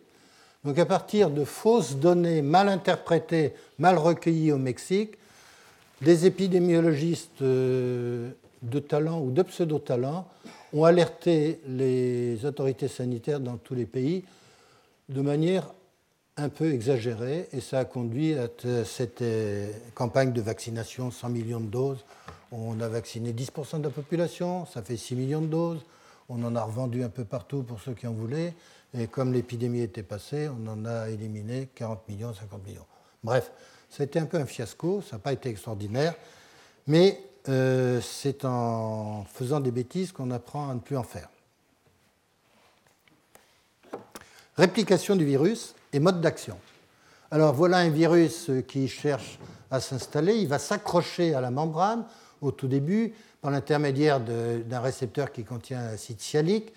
[0.64, 5.12] Donc à partir de fausses données mal interprétées, mal recueillies au Mexique,
[6.02, 8.30] des épidémiologistes euh,
[8.62, 10.26] de talent ou de pseudo-talent
[10.72, 14.24] ont alerté les autorités sanitaires dans tous les pays
[15.08, 15.72] de manière
[16.36, 18.48] un peu exagéré et ça a conduit à
[18.84, 22.04] cette euh, campagne de vaccination, 100 millions de doses.
[22.52, 25.80] On a vacciné 10% de la population, ça fait 6 millions de doses.
[26.28, 28.54] On en a revendu un peu partout pour ceux qui en voulaient.
[28.96, 32.86] Et comme l'épidémie était passée, on en a éliminé 40 millions, 50 millions.
[33.24, 33.50] Bref,
[33.90, 36.14] ça a été un peu un fiasco, ça n'a pas été extraordinaire.
[36.86, 41.28] Mais euh, c'est en faisant des bêtises qu'on apprend à ne plus en faire.
[44.56, 46.58] Réplication du virus et mode d'action.
[47.30, 49.38] Alors voilà un virus qui cherche
[49.70, 50.36] à s'installer.
[50.36, 52.04] Il va s'accrocher à la membrane
[52.40, 56.72] au tout début par l'intermédiaire d'un récepteur qui contient l'acide sialique.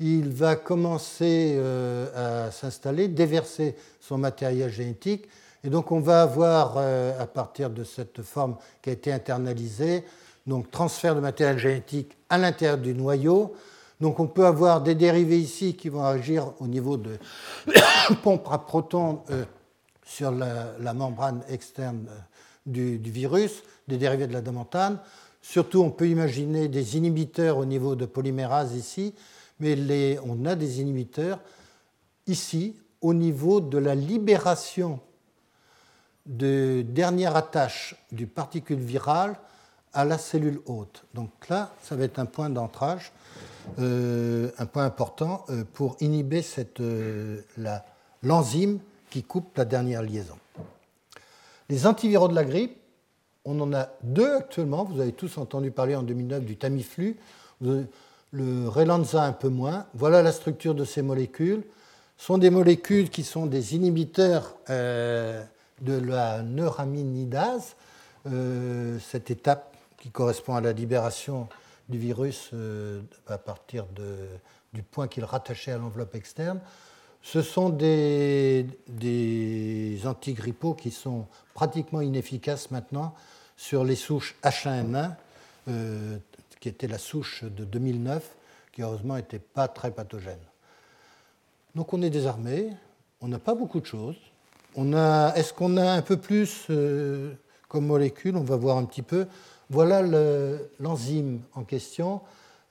[0.00, 5.28] Il va commencer euh, à s'installer, déverser son matériel génétique.
[5.62, 10.04] Et donc on va avoir, euh, à partir de cette forme qui a été internalisée,
[10.46, 13.54] donc transfert de matériel génétique à l'intérieur du noyau.
[14.00, 17.18] Donc on peut avoir des dérivés ici qui vont agir au niveau de
[18.22, 19.44] pompes à protons euh,
[20.06, 22.18] sur la, membrane externe euh,
[22.66, 24.98] du, virus, des dérivés de la damantane.
[25.42, 29.14] Surtout, on peut imaginer des inhibiteurs au niveau de polymérase ici,
[29.58, 31.38] mais on a des inhibiteurs
[32.26, 35.00] ici au niveau de la libération
[36.26, 39.36] de dernière attache du particule virale
[39.92, 41.04] à la cellule hôte.
[41.14, 43.12] Donc là, ça va être un point d'ancrage,
[43.78, 46.44] euh, un point important euh, pour inhiber
[48.22, 48.78] l'enzyme
[49.10, 50.38] qui coupe la dernière liaison.
[51.68, 52.76] Les antiviraux de la grippe,
[53.44, 54.84] on en a deux actuellement.
[54.84, 57.16] Vous avez tous entendu parler en 2009 du Tamiflu,
[57.60, 59.86] le Relanza un peu moins.
[59.94, 61.64] Voilà la structure de ces molécules.
[62.16, 65.42] Ce sont des molécules qui sont des inhibiteurs euh,
[65.80, 67.76] de la neuraminidase,
[68.26, 71.48] euh, cette étape qui correspond à la libération
[71.88, 73.86] du virus euh, à partir
[74.72, 76.60] du point qu'il rattachait à l'enveloppe externe.
[77.22, 78.66] Ce sont des,
[80.04, 83.14] antigrippaux qui sont pratiquement inefficaces maintenant
[83.56, 85.14] sur les souches H1N1,
[85.68, 86.16] euh,
[86.60, 88.26] qui était la souche de 2009,
[88.72, 90.38] qui heureusement n'était pas très pathogène.
[91.74, 92.70] Donc on est désarmé,
[93.20, 94.16] on n'a pas beaucoup de choses.
[94.76, 97.32] Est-ce qu'on a un peu plus euh,
[97.68, 98.36] comme molécule?
[98.36, 99.26] On va voir un petit peu.
[99.68, 100.02] Voilà
[100.78, 102.20] l'enzyme en question.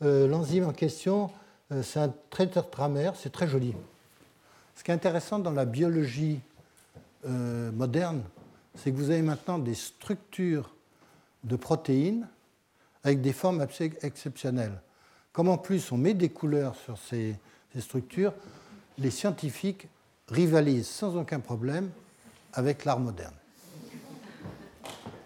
[0.02, 1.30] Euh, l'enzyme en question,
[1.84, 2.14] c'est un
[2.72, 3.74] tramère, c'est très joli.
[4.80, 6.40] Ce qui est intéressant dans la biologie
[7.28, 8.22] euh, moderne,
[8.76, 10.74] c'est que vous avez maintenant des structures
[11.44, 12.26] de protéines
[13.04, 13.66] avec des formes
[14.02, 14.80] exceptionnelles.
[15.34, 17.36] Comme en plus on met des couleurs sur ces,
[17.78, 18.34] structures,
[18.98, 19.90] les scientifiques
[20.30, 21.90] rivalisent sans aucun problème
[22.54, 23.34] avec l'art moderne.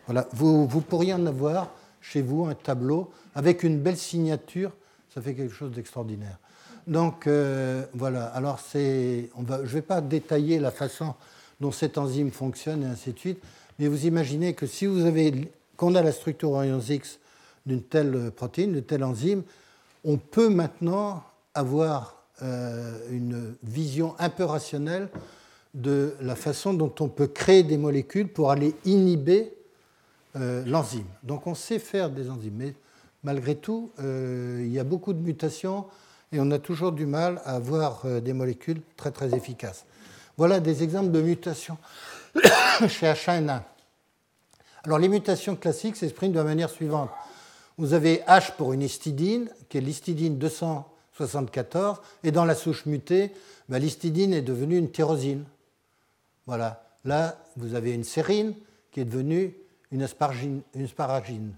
[0.05, 1.69] Voilà, vous, vous, pourriez en avoir
[2.01, 4.71] chez vous un tableau avec une belle signature,
[5.13, 6.37] ça fait quelque chose d'extraordinaire.
[6.87, 11.13] Donc euh, voilà, alors c'est, je ne vais pas détailler la façon
[11.61, 13.41] dont cette enzyme fonctionne et ainsi de suite,
[13.79, 17.19] mais vous imaginez que si vous avez, qu'on a la structure Orions X
[17.65, 19.43] d'une telle protéine, de telle enzyme,
[20.03, 22.22] on peut maintenant avoir
[23.09, 25.09] une vision un peu rationnelle
[25.73, 29.53] de la façon dont on peut créer des molécules pour aller inhiber
[30.35, 31.05] euh, l'enzyme.
[31.23, 32.73] Donc on sait faire des enzymes, mais
[33.23, 35.85] malgré tout, il y a beaucoup de mutations
[36.33, 39.85] et on a toujours du mal à avoir euh, des molécules très très efficaces.
[40.35, 41.77] Voilà des exemples de mutations
[42.87, 43.61] chez H1N1.
[44.83, 47.11] Alors les mutations classiques s'expriment de la manière suivante.
[47.77, 50.37] Vous avez H pour une histidine, qui est l'histidine
[51.17, 53.31] 274, et dans la souche mutée,
[53.69, 55.43] bah, l'histidine est devenue une tyrosine.
[56.45, 56.83] Voilà.
[57.05, 58.53] Là, vous avez une sérine
[58.91, 59.55] qui est devenue
[59.91, 61.53] une, asparagine,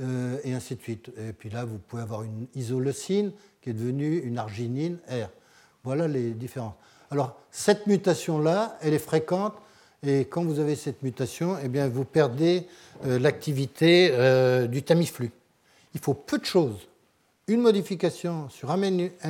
[0.00, 1.10] euh, et ainsi de suite.
[1.16, 5.28] Et puis là, vous pouvez avoir une isoleucine qui est devenue une arginine R.
[5.84, 6.74] Voilà les différences.
[7.10, 9.54] Alors, cette mutation-là, elle est fréquente,
[10.04, 12.66] et quand vous avez cette mutation, eh bien, vous perdez
[13.06, 15.30] euh, l'activité euh, du Tamiflu.
[15.94, 16.88] Il faut peu de choses.
[17.48, 18.82] Une modification sur un,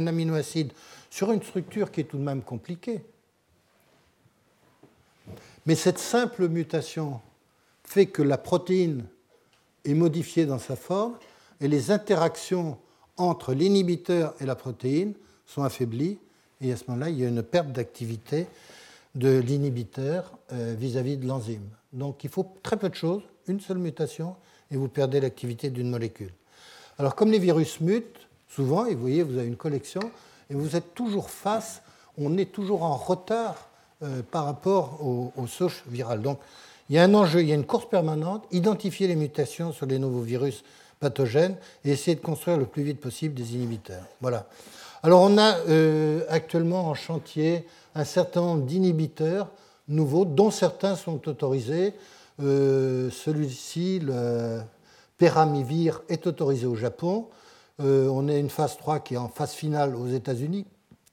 [0.07, 0.73] aminoacide,
[1.11, 3.03] sur une structure qui est tout de même compliquée.
[5.65, 7.21] Mais cette simple mutation
[7.85, 9.05] fait que la protéine
[9.85, 11.17] est modifiée dans sa forme
[11.61, 12.79] et les interactions
[13.17, 15.15] entre l'inhibiteur et la protéine
[15.47, 16.19] sont affaiblies,
[16.61, 18.47] et à ce moment-là, il y a une perte d'activité
[19.15, 21.69] de l'inhibiteur euh, vis-à-vis de l'enzyme.
[21.93, 24.37] Donc il faut très peu de choses, une seule mutation,
[24.71, 26.33] et vous perdez l'activité d'une molécule.
[27.03, 30.03] Alors comme les virus mutent, souvent, et vous voyez, vous avez une collection,
[30.49, 31.83] et vous êtes toujours face,
[32.17, 33.67] on est toujours en retard
[34.05, 36.23] euh, par rapport aux, souches virales.
[36.23, 36.39] Donc
[36.89, 39.87] il y a un enjeu, il y a une course permanente, identifier les mutations sur
[39.87, 40.63] les nouveaux virus
[41.01, 44.05] pathogènes et essayer de construire le plus vite possible des inhibiteurs.
[44.21, 44.47] Voilà.
[45.03, 49.49] Alors on a euh, actuellement en chantier un certain nombre d'inhibiteurs
[49.89, 51.95] nouveaux, dont certains sont autorisés.
[52.41, 54.61] Euh, celui-ci, le
[55.23, 57.29] Peramivir, est autorisé au Japon.
[57.79, 60.67] Euh, on a une phase 3 qui est en phase finale aux États-Unis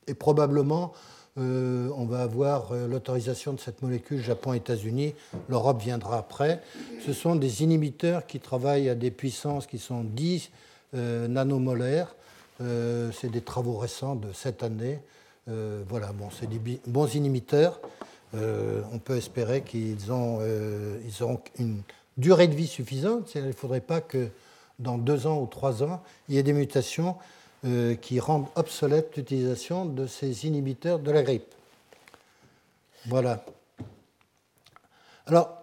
[0.08, 0.94] et probablement
[1.38, 5.14] euh, on va avoir euh, l'autorisation de cette molécule Japon-États-Unis.
[5.48, 6.60] L'Europe viendra après.
[7.06, 10.50] Ce sont des inhibiteurs qui travaillent à des puissances qui sont 10
[10.96, 12.16] euh, nanomolaires.
[12.60, 15.00] C'est des travaux récents de cette année
[15.88, 17.80] voilà, bon, c'est des bons inhibiteurs.
[18.34, 20.40] on peut espérer qu'ils ont,
[21.08, 21.82] ils auront une
[22.20, 23.34] durée de vie suffisante.
[23.36, 24.30] Il ne faudrait pas que
[24.78, 27.16] dans deux ans ou trois ans, il y ait des mutations
[28.02, 31.54] qui rendent obsolète l'utilisation de ces inhibiteurs de la grippe.
[33.08, 33.44] Voilà.
[35.26, 35.60] Alors,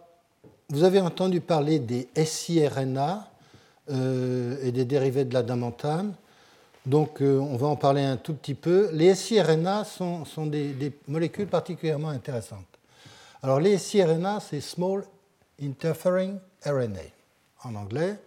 [0.69, 3.29] vous avez entendu parler des siRNA
[3.91, 6.15] euh, et des dérivés de la damantane.
[6.87, 8.91] Donc, euh, on va en parler un tout petit peu.
[8.93, 12.65] Les siRNA sont, sont des, molécules particulièrement intéressantes.
[13.43, 15.05] Alors, les siRNA, c'est Small
[15.61, 17.01] Interfering RNA
[17.65, 18.19] en anglais.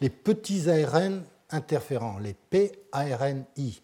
[0.00, 3.80] Les petits ARN interférents, les PARNI.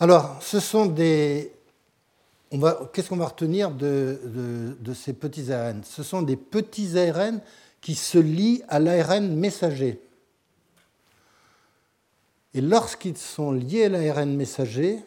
[0.00, 1.52] Alors, ce sont des,
[2.92, 7.40] qu'est-ce qu'on va retenir de, ces petits ARN Ce sont des petits ARN
[7.80, 10.00] qui se lient à l'ARN messager.
[12.54, 15.00] Et lorsqu'ils sont liés à l'ARN messager,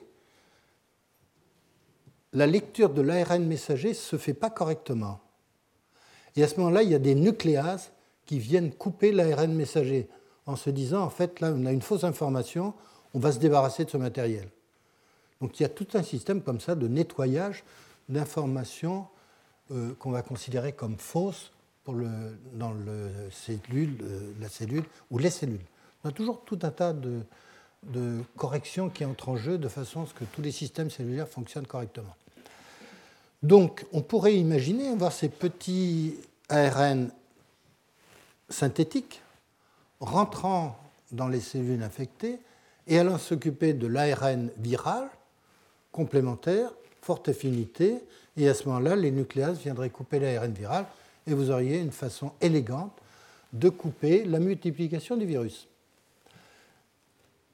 [2.33, 5.19] la lecture de l'ARN messager ne se fait pas correctement.
[6.35, 7.91] Et à ce moment-là, il y a des nucléases
[8.25, 10.07] qui viennent couper l'ARN messager
[10.45, 12.73] en se disant, en fait, là, on a une fausse information,
[13.13, 14.47] on va se débarrasser de ce matériel.
[15.41, 17.63] Donc il y a tout un système comme ça de nettoyage
[18.09, 19.07] d'informations
[19.71, 21.51] euh, qu'on va considérer comme fausses
[21.87, 23.29] dans euh,
[24.39, 25.65] la cellule ou les cellules.
[26.03, 27.21] On a toujours tout un tas de,
[27.83, 31.27] de corrections qui entrent en jeu de façon à ce que tous les systèmes cellulaires
[31.27, 32.15] fonctionnent correctement.
[33.41, 36.15] Donc on pourrait imaginer voir ces petits
[36.49, 37.09] ARN
[38.49, 39.21] synthétiques
[39.99, 40.77] rentrant
[41.11, 42.39] dans les cellules infectées
[42.87, 45.09] et allant s'occuper de l'ARN viral
[45.91, 46.71] complémentaires,
[47.01, 48.03] forte affinité,
[48.37, 50.85] et à ce moment-là, les nucléases viendraient couper l'ARN viral,
[51.27, 52.93] et vous auriez une façon élégante
[53.53, 55.67] de couper la multiplication du virus.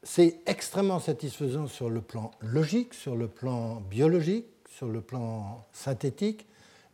[0.04, 4.46] C'est extrêmement satisfaisant sur le plan logique, sur le plan biologique,
[4.78, 6.46] sur le plan synthétique.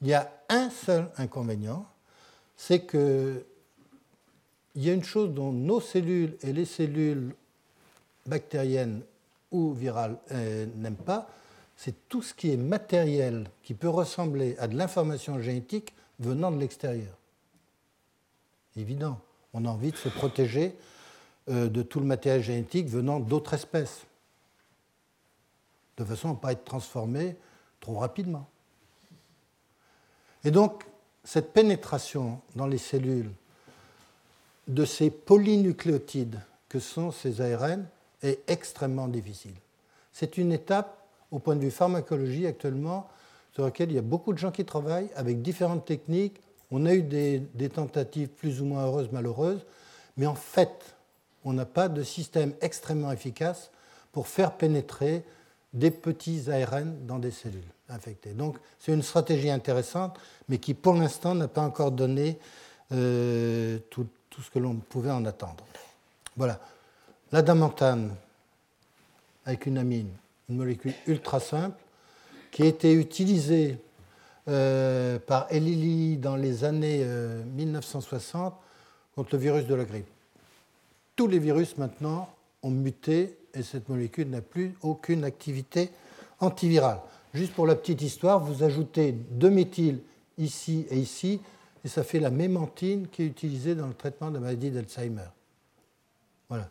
[0.01, 1.85] Il y a un seul inconvénient,
[2.55, 3.45] c'est que
[4.75, 7.35] il y a une chose dont nos cellules et les cellules
[8.25, 9.01] bactériennes
[9.51, 11.29] ou virales euh, n'aiment pas,
[11.75, 16.57] c'est tout ce qui est matériel qui peut ressembler à de l'information génétique venant de
[16.57, 17.17] l'extérieur.
[18.77, 19.19] Évident,
[19.53, 20.73] on a envie de se protéger
[21.49, 24.05] euh, de tout le matériel génétique venant d'autres espèces,
[25.97, 27.35] de façon à ne pas être transformé
[27.81, 28.47] trop rapidement.
[30.45, 30.85] Et donc,
[31.23, 33.31] cette pénétration dans les cellules
[34.67, 36.39] de ces polynucléotides
[36.69, 37.85] que sont ces ARN
[38.23, 39.53] est extrêmement difficile.
[40.13, 40.97] C'est une étape,
[41.31, 43.09] au point de vue pharmacologie actuellement,
[43.53, 46.39] sur laquelle il y a beaucoup de gens qui travaillent avec différentes techniques.
[46.71, 49.65] On a eu des, tentatives plus ou moins heureuses, malheureuses,
[50.17, 50.95] mais en fait,
[51.43, 53.71] on n'a pas de système extrêmement efficace
[54.11, 55.23] pour faire pénétrer
[55.73, 58.33] des petits ARN dans des cellules infectées.
[58.33, 62.39] Donc c'est une stratégie intéressante, mais qui pour l'instant n'a pas encore donné
[62.91, 64.07] euh, tout,
[64.41, 65.65] ce que l'on pouvait en attendre.
[66.35, 66.59] Voilà
[67.31, 68.13] la damantane
[69.45, 70.11] avec une amine,
[70.49, 71.77] une molécule ultra simple,
[72.51, 73.77] qui a été utilisée
[74.49, 77.05] euh, par Eli dans les années
[77.55, 78.55] 1960 euh,
[79.15, 80.09] contre le virus de la grippe.
[81.15, 82.27] Tous les virus maintenant
[82.63, 85.89] ont muté et cette molécule n'a plus aucune activité
[86.39, 86.99] antivirale.
[87.33, 89.99] Juste pour la petite histoire, vous ajoutez deux méthyl
[90.37, 91.39] ici et ici,
[91.83, 95.29] et ça fait la mémantine qui est utilisée dans le traitement de la maladie d'Alzheimer.
[96.49, 96.69] Voilà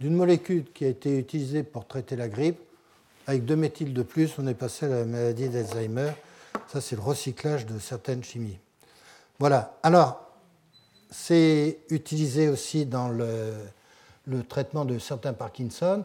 [0.00, 2.58] d'une molécule qui a été utilisée pour traiter la grippe,
[3.26, 6.12] avec deux méthyles de plus, on est passé à la maladie d'Alzheimer.
[6.72, 8.58] Ça, c'est le recyclage de certaines chimies.
[9.38, 9.78] Voilà.
[9.82, 10.26] Alors,
[11.10, 13.52] c'est utilisé aussi dans le,
[14.42, 16.04] traitement de certains Parkinson,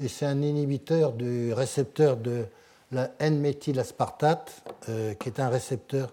[0.00, 2.46] et c'est un inhibiteur du récepteur de
[2.92, 6.12] la N-méthylaspartate, euh, qui est un récepteur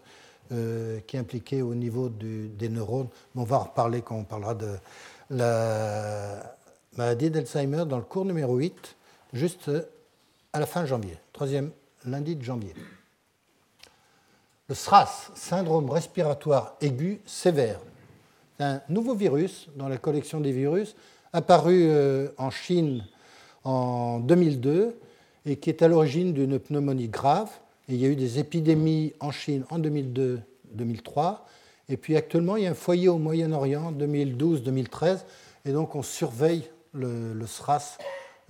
[0.52, 3.08] euh, qui est impliqué au niveau des neurones.
[3.36, 4.76] on va en reparler quand on parlera de
[5.30, 6.56] la
[6.97, 8.95] maladie d'Alzheimer dans le cours numéro 8,
[9.34, 9.71] juste
[10.52, 11.71] à la fin janvier, troisième
[12.06, 12.74] lundi de janvier.
[14.68, 17.80] Le SRAS, syndrome respiratoire aigu sévère,
[18.59, 20.95] un nouveau virus dans la collection des virus
[21.34, 23.03] apparu euh, en Chine
[23.63, 24.97] en 2002
[25.45, 27.49] et qui est à l'origine d'une pneumonie grave.
[27.88, 31.39] il y a eu des épidémies en Chine en 2002-2003.
[31.89, 35.19] Et puis actuellement, il y a un foyer au Moyen-Orient 2012-2013.
[35.65, 37.97] Et donc on surveille le, SRAS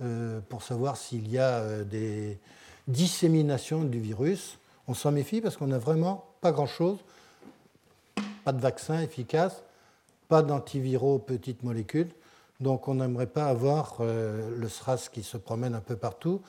[0.00, 2.38] euh, pour savoir s'il y a euh, des
[2.88, 4.58] disséminations du virus.
[4.88, 6.98] On s'en méfie parce qu'on n'a vraiment pas grand-chose,
[8.44, 9.62] pas de vaccin efficace,
[10.28, 12.08] pas d'antiviraux petites molécules.
[12.60, 16.40] Donc on n'aimerait pas avoir euh, le SRAS qui se promène un peu partout.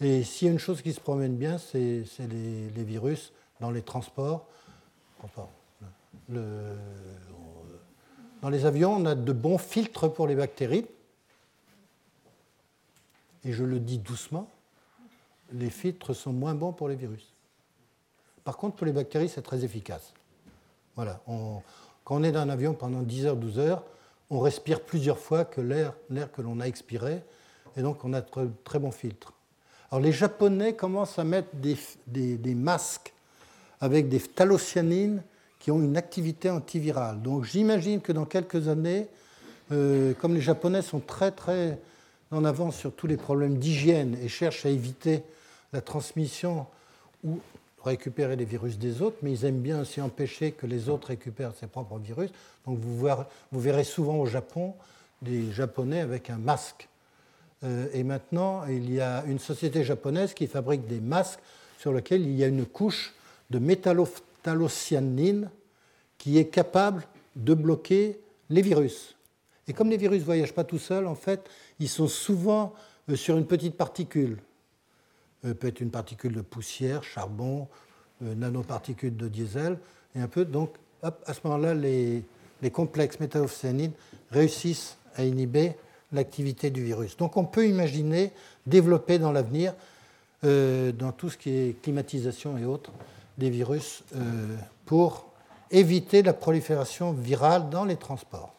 [0.00, 3.82] Et s'il y a une chose qui se promène bien, c'est les, virus dans les
[3.82, 4.46] transports.
[6.28, 6.90] dans
[8.50, 10.86] les avions, on a de bons filtres pour les bactéries.
[13.44, 14.48] Et je le dis doucement,
[15.52, 17.32] les filtres sont moins bons pour les virus.
[18.44, 20.12] Par contre, pour les bactéries, c'est très efficace.
[20.94, 21.20] Voilà.
[21.26, 23.84] quand on est dans un avion pendant 10 heures, 12 heures,
[24.30, 25.94] on respire plusieurs fois que l'air
[26.32, 27.22] que l'on a expiré,
[27.76, 29.32] et donc on a très, très bons filtres.
[29.90, 33.14] Alors les Japonais commencent à mettre des, masques
[33.80, 35.22] avec des phthalocyanines
[35.58, 37.22] qui ont une activité antivirale.
[37.22, 39.08] Donc j'imagine que dans quelques années,
[39.72, 41.78] euh, comme les Japonais sont très très
[42.30, 45.22] en avance sur tous les problèmes d'hygiène et cherchent à éviter
[45.72, 46.66] la transmission
[47.24, 47.38] ou
[47.84, 51.54] récupérer les virus des autres, mais ils aiment bien aussi empêcher que les autres récupèrent
[51.54, 52.30] ses propres virus.
[52.66, 53.06] Donc vous,
[53.52, 54.74] verrez souvent au Japon
[55.22, 56.88] des Japonais avec un masque
[57.64, 61.40] euh, et maintenant, il y a une société japonaise qui fabrique des masques
[61.78, 63.14] sur lesquels il y a une couche
[63.50, 65.50] de métallophthalocyanine
[66.18, 67.06] qui est capable
[67.36, 68.20] de bloquer
[68.50, 69.16] les virus.
[69.66, 71.48] Et comme les virus ne voyagent pas tout seuls, en fait,
[71.78, 72.74] ils sont souvent
[73.08, 74.38] euh, sur une petite particule.
[75.44, 77.68] Euh, peut être une particule de poussière, charbon,
[78.20, 79.78] nanoparticule de diesel,
[80.16, 80.44] et un peu.
[80.44, 82.24] Donc, à ce moment-là, les,
[82.62, 83.92] les complexes métallophthalocyanines
[84.30, 85.76] réussissent à inhiber
[86.12, 87.16] l'activité du virus.
[87.16, 88.32] Donc on peut imaginer
[88.66, 89.74] développer dans l'avenir,
[90.44, 92.92] euh, dans tout ce qui est climatisation et autres,
[93.36, 95.26] des virus euh, pour
[95.70, 98.54] éviter la prolifération virale dans les transports.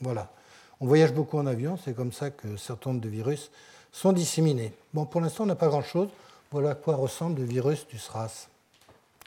[0.00, 0.32] Voilà.
[0.80, 3.50] On voyage beaucoup en avion, c'est comme ça que certains de virus
[3.94, 4.72] sont disséminés.
[4.92, 6.08] Bon, pour l'instant, on n'a pas grand-chose.
[6.50, 8.48] Voilà à quoi ressemble le virus du SRAS.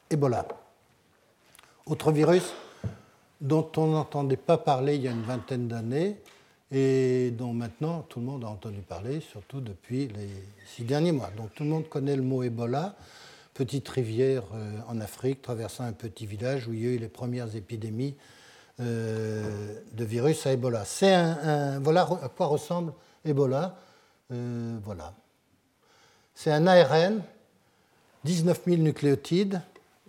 [0.09, 0.45] Ebola.
[1.85, 2.53] Autre virus
[3.39, 6.17] dont on n'entendait pas parler il y a une vingtaine d'années,
[6.71, 10.29] et dont maintenant tout le monde a entendu parler, surtout depuis les
[10.65, 11.29] six derniers mois.
[11.37, 12.95] Donc tout le monde connaît le mot Ebola,
[13.53, 17.07] petite rivière euh, en Afrique traversant un petit village où il y a eu les
[17.07, 18.15] premières épidémies
[18.81, 20.83] euh, de virus à Ebola.
[20.83, 22.91] C'est un, voilà à quoi ressemble
[23.23, 23.77] Ebola.
[24.31, 25.13] Euh, voilà.
[26.35, 27.21] C'est un ARN,
[28.23, 29.61] 19 000 nucléotides,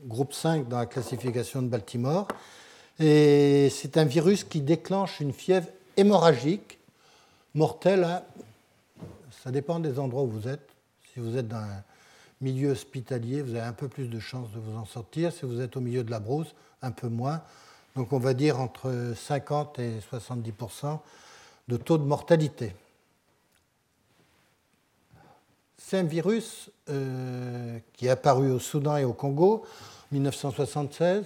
[0.04, 2.28] groupe 5 dans la classification de Baltimore.
[2.98, 6.78] Et c'est un virus qui déclenche une fièvre hémorragique,
[7.54, 8.22] mortelle, hein.
[9.42, 10.68] ça dépend des endroits où vous êtes.
[11.12, 11.82] Si vous êtes dans un
[12.40, 15.32] milieu hospitalier, vous avez un peu plus de chances de vous en sortir.
[15.32, 17.40] Si vous êtes au milieu de la brousse, un peu moins.
[17.96, 20.98] Donc on va dire entre 50 et 70%
[21.68, 22.74] de taux de mortalité.
[25.80, 31.24] C'est un virus euh, qui est apparu au Soudan et au Congo en 1976.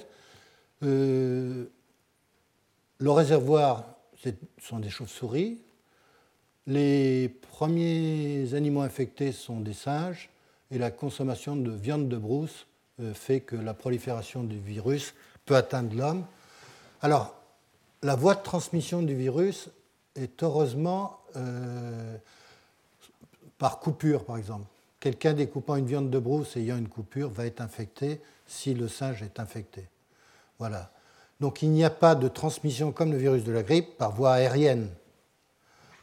[0.82, 1.64] Euh,
[2.98, 3.84] le réservoir
[4.22, 4.28] ce
[4.60, 5.58] sont des chauves-souris.
[6.66, 10.30] Les premiers animaux infectés sont des singes
[10.70, 12.66] et la consommation de viande de brousse
[13.00, 15.14] euh, fait que la prolifération du virus
[15.46, 16.24] peut atteindre l'homme.
[17.00, 17.34] Alors,
[18.02, 19.70] la voie de transmission du virus
[20.14, 21.18] est heureusement
[23.62, 24.66] par coupure, par exemple.
[24.98, 29.22] Quelqu'un découpant une viande de brousse ayant une coupure va être infecté si le singe
[29.22, 29.88] est infecté.
[30.58, 30.90] Voilà.
[31.38, 34.32] Donc il n'y a pas de transmission comme le virus de la grippe par voie
[34.32, 34.88] aérienne.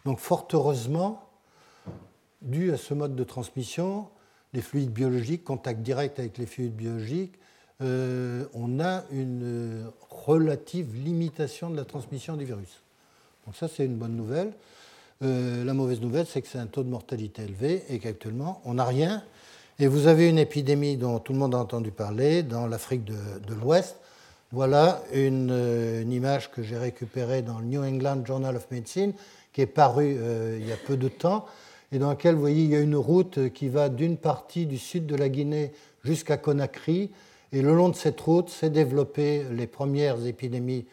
[0.06, 1.30] Donc fort heureusement,
[2.42, 4.08] dû à ce mode de transmission,
[4.54, 7.38] les fluides biologiques, contact direct avec les fluides biologiques,
[7.82, 12.84] euh, on a une relative limitation de la transmission du virus.
[13.46, 14.54] Donc ça, c'est une bonne nouvelle.
[15.22, 18.76] Euh, la mauvaise nouvelle, c'est que c'est un taux de mortalité élevé et qu'actuellement, on
[18.76, 19.24] n'a rien.
[19.78, 23.54] Et vous avez une épidémie dont tout le monde a entendu parler dans l'Afrique de
[23.54, 23.98] l'Ouest,
[24.52, 29.14] voilà euh, une, image que j'ai récupérée dans le New England Journal of Medicine,
[29.54, 31.46] qui est parue euh, il y a peu de temps,
[31.92, 34.78] et dans laquelle, vous voyez, il y a une route qui va d'une partie du
[34.78, 35.72] sud de la Guinée
[36.04, 37.12] jusqu'à Conakry.
[37.52, 40.86] Et le long de cette route s'est développé les premières épidémies,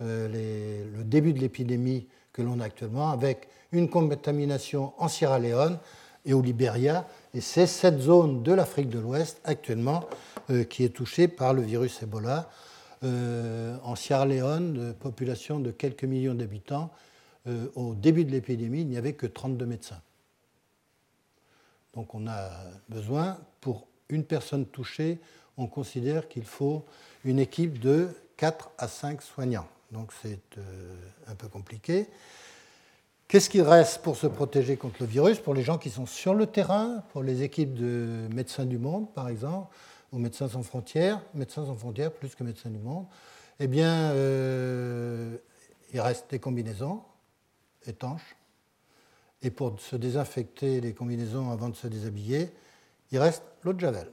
[0.00, 5.78] euh, le début de l'épidémie que l'on a actuellement, avec une contamination en Sierra Leone
[6.24, 7.06] et au Liberia.
[7.34, 10.04] Et c'est cette zone de l'Afrique de l'Ouest actuellement
[10.68, 12.48] qui est touchée par le virus Ebola.
[13.04, 16.90] Euh, en Sierra Leone, population de quelques millions d'habitants,
[17.46, 20.00] euh, au début de l'épidémie, il n'y avait que 32 médecins.
[21.92, 22.50] Donc on a
[22.88, 25.18] besoin, pour une personne touchée,
[25.58, 26.86] on considère qu'il faut
[27.24, 28.08] une équipe de
[28.38, 29.68] 4 à 5 soignants.
[29.90, 30.94] Donc c'est euh,
[31.26, 32.06] un peu compliqué.
[33.28, 36.34] Qu'est-ce qu'il reste pour se protéger contre le virus Pour les gens qui sont sur
[36.34, 39.74] le terrain, pour les équipes de médecins du monde, par exemple,
[40.12, 43.06] aux Médecins sans frontières, Médecins sans frontières plus que Médecins du monde,
[43.60, 45.36] eh bien, euh,
[45.92, 47.02] il reste des combinaisons
[47.86, 48.36] étanches
[49.42, 52.50] et pour se désinfecter les combinaisons avant de se déshabiller,
[53.12, 54.08] il reste l'eau de Javel.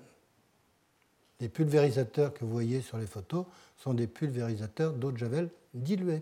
[1.40, 3.46] Les pulvérisateurs que vous voyez sur les photos
[3.78, 6.22] sont des pulvérisateurs d'eau de Javel diluée.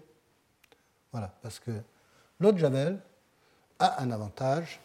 [1.11, 1.71] Voilà, parce que
[2.39, 2.99] l'eau de Javel
[3.79, 4.79] a un avantage.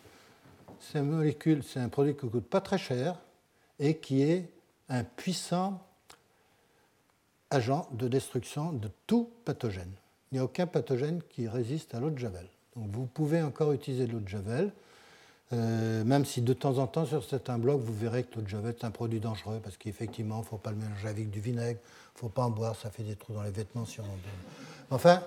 [0.80, 3.18] C'est un produit qui ne coûte pas très cher
[3.78, 4.50] et qui est
[4.88, 5.80] un puissant
[7.50, 9.90] agent de destruction de tout pathogène.
[10.30, 12.46] Il n'y a aucun pathogène qui résiste à l'eau de Javel.
[12.76, 14.72] Donc vous pouvez encore utiliser de l'eau de Javel,
[15.52, 18.48] euh, même si de temps en temps sur certains blocs, vous verrez que l'eau de
[18.48, 21.40] Javel est un produit dangereux parce qu'effectivement, il ne faut pas le mélanger avec du
[21.40, 24.00] vinaigre, il ne faut pas en boire, ça fait des trous dans les vêtements si
[24.00, 24.18] on en donne.
[24.90, 25.22] Enfin,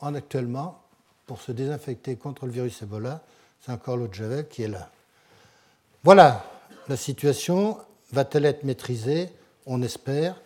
[0.00, 0.80] en actuellement,
[1.26, 3.22] pour se désinfecter contre le virus Ebola,
[3.60, 4.90] c'est encore l'eau de Javel qui est là.
[6.04, 6.44] Voilà
[6.88, 7.78] la situation.
[8.12, 9.28] Va-t-elle être maîtrisée?
[9.66, 10.40] On espère.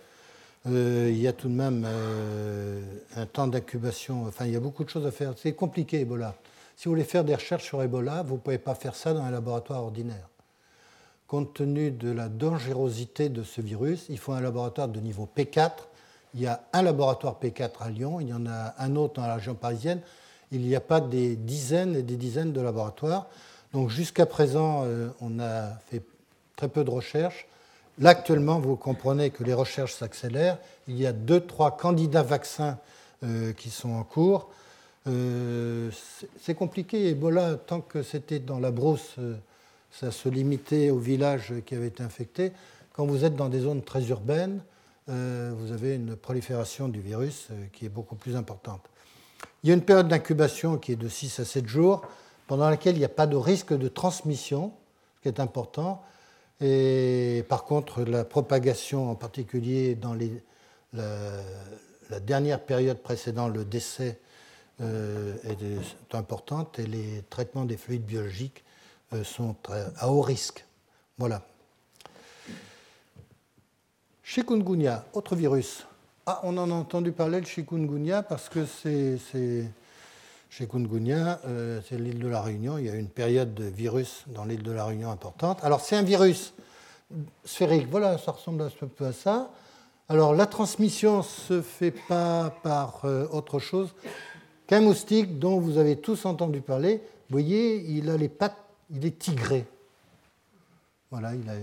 [0.66, 2.82] Euh, il y a tout de même euh,
[3.16, 4.26] un temps d'incubation.
[4.26, 5.34] Enfin, il y a beaucoup de choses à faire.
[5.36, 6.34] C'est compliqué, Ebola.
[6.76, 9.22] Si vous voulez faire des recherches sur Ebola, vous ne pouvez pas faire ça dans
[9.22, 10.28] un laboratoire ordinaire.
[11.28, 15.70] Compte tenu de la dangerosité de ce virus, il faut un laboratoire de niveau P4.
[16.34, 19.26] Il y a un laboratoire P4 à Lyon, il y en a un autre dans
[19.26, 20.00] la région parisienne.
[20.50, 23.26] Il n'y a pas des dizaines et des dizaines de laboratoires.
[23.72, 26.02] Donc jusqu'à présent, euh, on a fait
[26.56, 27.46] très peu de recherches.
[27.98, 30.58] Là, actuellement, vous comprenez que les recherches s'accélèrent.
[30.88, 32.78] Il y a deux, trois candidats vaccins
[33.24, 34.50] euh, qui sont en cours.
[35.06, 35.90] Euh,
[36.40, 37.08] c'est compliqué.
[37.08, 39.16] Ebola, tant que c'était dans la brousse,
[39.90, 42.52] ça se limitait aux villages qui avaient été infectés.
[42.94, 44.60] Quand vous êtes dans des zones très urbaines,
[45.08, 48.82] vous avez une prolifération du virus qui est beaucoup plus importante.
[49.62, 52.02] Il y a une période d'incubation qui est de 6 à 7 jours,
[52.46, 54.72] pendant laquelle il n'y a pas de risque de transmission,
[55.16, 56.02] ce qui est important.
[56.60, 60.14] Et par contre, la propagation, en particulier dans
[60.92, 64.20] la, dernière période précédant le décès,
[64.80, 68.64] euh, est, importante et les traitements des fluides biologiques
[69.12, 69.56] euh, sont
[69.96, 70.66] à haut risque.
[71.18, 71.46] Voilà.
[74.22, 75.86] Chikungunya, autre virus.
[76.26, 79.18] Ah, on en a entendu parler de chikungunya parce que c'est
[80.48, 82.78] Chikungunya, euh, c'est l'île de la Réunion.
[82.78, 85.58] Il y a une période de virus dans l'île de la Réunion importante.
[85.64, 86.52] Alors, c'est un virus
[87.44, 87.88] sphérique.
[87.90, 89.50] Voilà, ça ressemble un peu à ça.
[90.08, 93.94] Alors, la transmission ne se fait pas par euh, autre chose
[94.66, 96.96] qu'un moustique dont vous avez tous entendu parler.
[97.28, 98.58] Vous voyez, il a les pattes,
[98.90, 99.66] il est tigré.
[101.10, 101.54] Voilà, il a,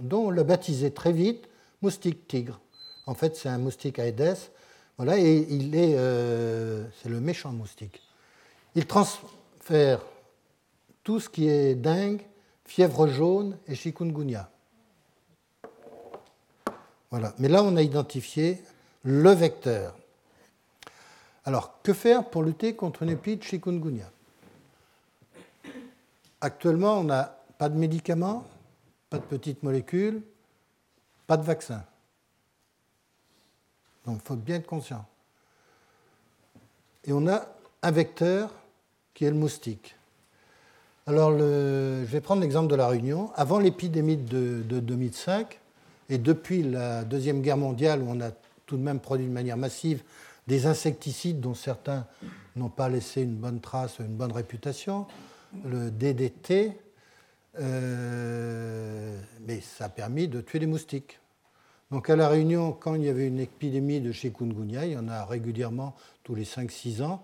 [0.00, 1.48] dont on l'a baptisé très vite
[1.82, 2.60] moustique tigre.
[3.06, 4.50] En fait, c'est un moustique Aedes.
[4.96, 8.00] Voilà, et il est, euh, c'est le méchant moustique.
[8.74, 10.00] Il transfère
[11.02, 12.22] tout ce qui est dingue,
[12.64, 14.48] fièvre jaune et chikungunya.
[17.10, 17.34] Voilà.
[17.38, 18.62] Mais là, on a identifié
[19.02, 19.96] le vecteur.
[21.44, 24.10] Alors, que faire pour lutter contre une de chikungunya?
[26.40, 28.44] Actuellement, on n'a pas de médicaments,
[29.10, 30.22] pas de petites molécules,
[31.26, 31.84] pas de vaccin.
[34.06, 35.04] Donc, il faut bien être conscient.
[37.04, 37.46] Et on a
[37.82, 38.50] un vecteur
[39.14, 39.96] qui est le moustique.
[41.06, 43.30] Alors, je vais prendre l'exemple de la Réunion.
[43.36, 45.60] Avant l'épidémie de, 2005,
[46.08, 48.30] et depuis la Deuxième Guerre mondiale, où on a
[48.66, 50.02] tout de même produit de manière massive
[50.46, 52.06] des insecticides dont certains
[52.56, 55.06] n'ont pas laissé une bonne trace, une bonne réputation,
[55.64, 56.76] le DDT,
[57.60, 61.20] euh, mais ça a permis de tuer les moustiques.
[61.90, 65.08] Donc à La Réunion, quand il y avait une épidémie de chikungunya, il y en
[65.08, 65.94] a régulièrement
[66.24, 67.22] tous les 5-6 ans,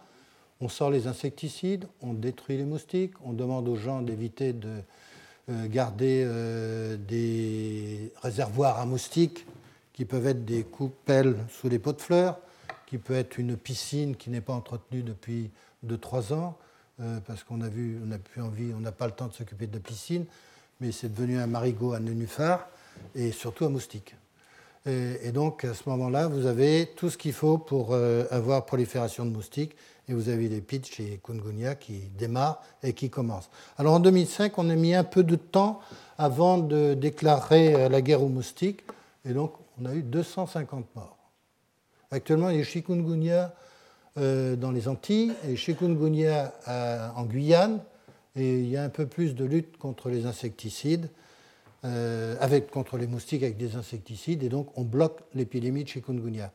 [0.61, 4.83] on sort les insecticides, on détruit les moustiques, on demande aux gens d'éviter de
[5.49, 9.47] euh, garder euh, des réservoirs à moustiques
[9.93, 12.39] qui peuvent être des coupelles sous les pots de fleurs,
[12.87, 15.51] qui peut être une piscine qui n'est pas entretenue depuis
[15.87, 16.57] 2-3 ans,
[17.01, 19.33] euh, parce qu'on a vu, on n'a plus envie, on n'a pas le temps de
[19.33, 20.25] s'occuper de la piscine,
[20.81, 22.69] mais c'est devenu un marigot à nénuphar
[23.15, 24.15] et surtout à moustiques.
[24.87, 29.31] Et, donc à ce moment-là, vous avez tout ce qu'il faut pour avoir prolifération de
[29.31, 29.77] moustiques
[30.11, 33.49] et vous avez les pitchs chez Kungunya qui démarrent et qui commencent.
[33.79, 35.81] Alors en 2005, on a mis un peu de temps
[36.19, 38.83] avant de déclarer euh, la guerre aux moustiques,
[39.25, 41.17] et donc on a eu 250 morts.
[42.11, 43.55] Actuellement, a chikungunya
[44.21, 47.81] euh, dans les Antilles et chikungunya euh, en Guyane,
[48.37, 51.09] et il y a un peu plus de lutte contre les insecticides,
[51.83, 56.53] avec, contre les moustiques avec des insecticides, et donc on bloque l'épidémie de chikungunya.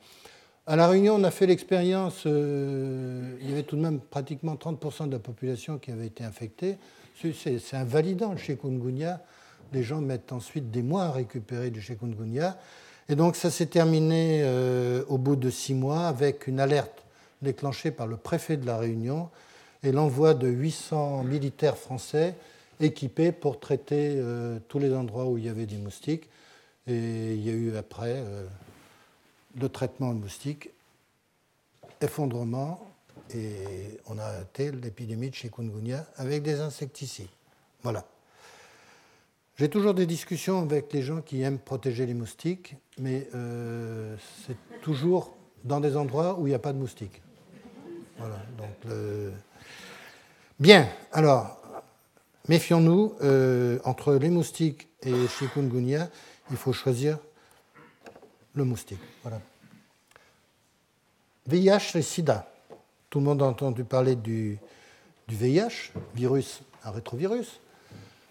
[0.67, 4.55] À La Réunion, on a fait l'expérience, euh, il y avait tout de même pratiquement
[4.55, 6.77] 30% de la population qui avait été infectée.
[7.21, 9.21] C'est invalidant le chikungunya.
[9.73, 12.57] Les gens mettent ensuite des mois à récupérer du chikungunya.
[13.09, 17.04] Et donc ça s'est terminé euh, au bout de six mois avec une alerte
[17.41, 19.29] déclenché par le préfet de la Réunion
[19.83, 22.35] et l'envoi de 800 militaires français
[22.79, 26.29] équipés pour traiter euh, tous les endroits où il y avait des moustiques.
[26.87, 28.45] Et il y a eu après euh,
[29.59, 30.69] le traitement de moustiques,
[32.01, 32.87] effondrement,
[33.33, 37.29] et on a arrêté l'épidémie de chikungunya avec des insecticides.
[37.81, 38.05] Voilà.
[39.57, 44.15] J'ai toujours des discussions avec les gens qui aiment protéger les moustiques, mais euh,
[44.45, 47.21] c'est toujours dans des endroits où il n'y a pas de moustiques.
[48.17, 48.37] Voilà.
[48.57, 48.93] Donc,
[50.57, 51.61] Bien, alors,
[52.47, 56.09] méfions-nous, euh, entre les moustiques et chikungunya,
[56.49, 57.17] il faut choisir
[58.53, 59.01] le moustique.
[59.21, 59.41] Voilà.
[61.47, 62.49] VIH et SIDA.
[63.09, 64.57] Tout le monde a entendu parler du
[65.27, 67.59] VIH, virus, un rétrovirus.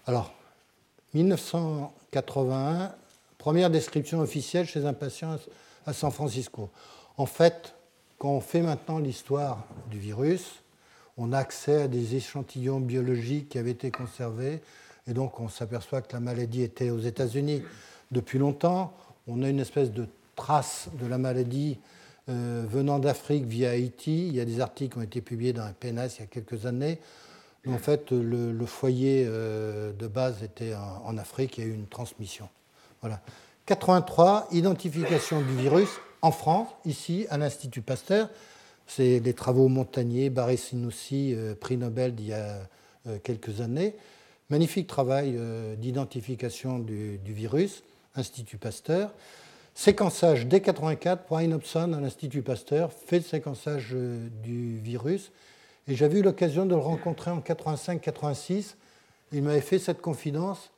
[0.07, 0.33] Alors,
[1.13, 2.91] 1981,
[3.37, 5.37] première description officielle chez un patient
[5.85, 6.71] à San Francisco.
[7.17, 7.75] En fait,
[8.17, 10.63] quand on fait maintenant l'histoire du virus,
[11.17, 14.61] on a accès à des échantillons biologiques qui avaient été conservés,
[15.07, 17.63] et donc on s'aperçoit que la maladie était aux États-Unis
[18.11, 18.93] depuis longtemps.
[19.27, 21.77] On a une espèce de trace de la maladie
[22.27, 24.27] euh, venant d'Afrique via Haïti.
[24.27, 26.65] Il y a des articles qui ont été publiés dans PNAS il y a quelques
[26.65, 26.99] années.
[27.67, 31.87] En fait, le, foyer euh, de base était en, Afrique, il y a eu une
[31.87, 32.47] transmission.
[33.01, 33.21] Voilà.
[33.65, 35.89] 83, identification du virus
[36.21, 38.29] en France, ici, à l'Institut Pasteur.
[38.87, 42.59] C'est les travaux Montagnier, Barré Sinoussi, euh, prix Nobel d'il y a
[43.23, 43.93] quelques années.
[44.49, 45.39] Magnifique travail
[45.77, 47.83] d'identification du, virus,
[48.15, 49.11] Institut Pasteur.
[49.77, 55.33] Séquençage D84, Brian Hobson à l'Institut Pasteur fait le séquençage euh, du virus.
[55.89, 58.75] Et j'avais eu l'occasion de le rencontrer en 85-86.
[59.33, 60.71] Il m'avait fait cette confidence.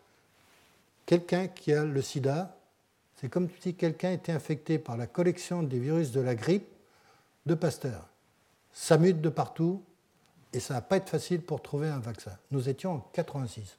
[1.05, 2.56] Quelqu'un qui a le sida,
[3.19, 6.67] c'est comme si quelqu'un était infecté par la collection des virus de la grippe
[7.45, 8.07] de Pasteur.
[8.71, 9.83] Ça mute de partout
[10.53, 12.37] et ça va pas être facile pour trouver un vaccin.
[12.51, 13.77] Nous étions en 86.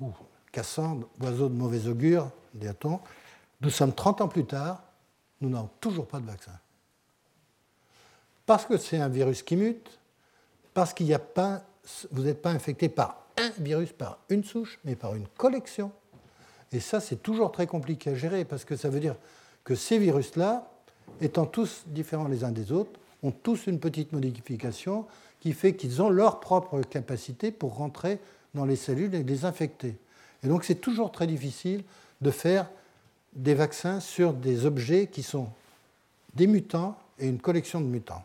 [0.00, 0.12] Ouh,
[0.50, 3.00] Cassandre, oiseau de mauvais augure, dit-on.
[3.60, 4.82] Nous sommes 30 ans plus tard,
[5.40, 6.58] nous n'avons toujours pas de vaccin.
[8.44, 9.98] Parce que c'est un virus qui mute,
[10.74, 11.62] parce qu'il n'y a pas,
[12.10, 15.92] vous n'êtes pas infecté par un virus, par une souche, mais par une collection.
[16.72, 19.16] Et ça, c'est toujours très compliqué à gérer, parce que ça veut dire
[19.64, 20.70] que ces virus-là,
[21.20, 25.06] étant tous différents les uns des autres, ont tous une petite modification
[25.40, 28.18] qui fait qu'ils ont leur propre capacité pour rentrer
[28.54, 29.96] dans les cellules et les infecter.
[30.42, 31.84] Et donc c'est toujours très difficile
[32.20, 32.68] de faire
[33.34, 35.48] des vaccins sur des objets qui sont
[36.34, 38.24] des mutants et une collection de mutants.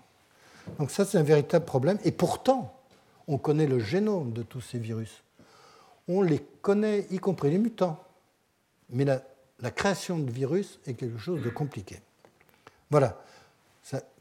[0.79, 1.97] Donc ça, c'est un véritable problème.
[2.03, 2.73] Et pourtant,
[3.27, 5.23] on connaît le génome de tous ces virus.
[6.07, 7.99] On les connaît, y compris les mutants.
[8.91, 11.99] Mais la, création de virus est quelque chose de compliqué.
[12.89, 13.21] Voilà.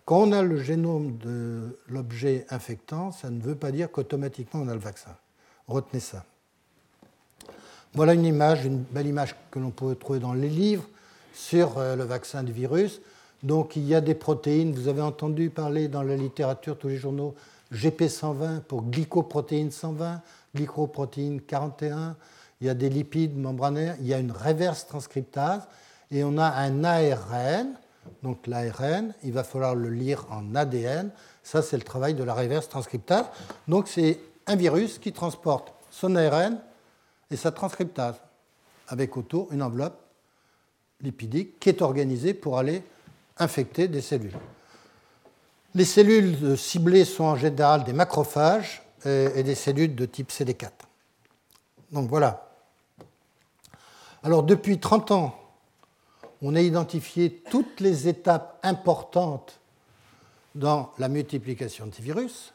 [0.04, 4.68] quand on a le génome de l'objet infectant, ça ne veut pas dire qu'automatiquement on
[4.68, 5.16] a le vaccin.
[5.66, 6.24] Retenez ça.
[7.94, 10.88] Voilà une image, une belle image que l'on peut trouver dans les livres
[11.34, 13.00] sur euh, le vaccin du virus.
[13.42, 16.98] Donc il y a des protéines, vous avez entendu parler dans la littérature, tous les
[16.98, 17.34] journaux,
[17.72, 20.20] GP120 pour glycoprotéine 120,
[20.54, 22.16] glycoprotéine 41,
[22.61, 25.62] il y a des lipides membranaires, il y a une reverse transcriptase
[26.11, 27.74] et on a un ARN.
[28.22, 31.11] Donc l'ARN, il va falloir le lire en ADN.
[31.42, 33.26] Ça, c'est le travail de la reverse transcriptase.
[33.66, 36.58] Donc c'est un virus qui transporte son ARN
[37.30, 38.16] et sa transcriptase,
[38.88, 40.00] avec autour une enveloppe
[41.00, 42.82] lipidique qui est organisée pour aller
[43.38, 44.36] infecter des cellules.
[45.74, 50.70] Les cellules ciblées sont en général des macrophages et des cellules de type CD4.
[51.92, 52.49] Donc voilà.
[54.22, 55.34] Alors depuis 30 ans,
[56.42, 59.60] on a identifié toutes les étapes importantes
[60.54, 62.52] dans la multiplication de ces virus.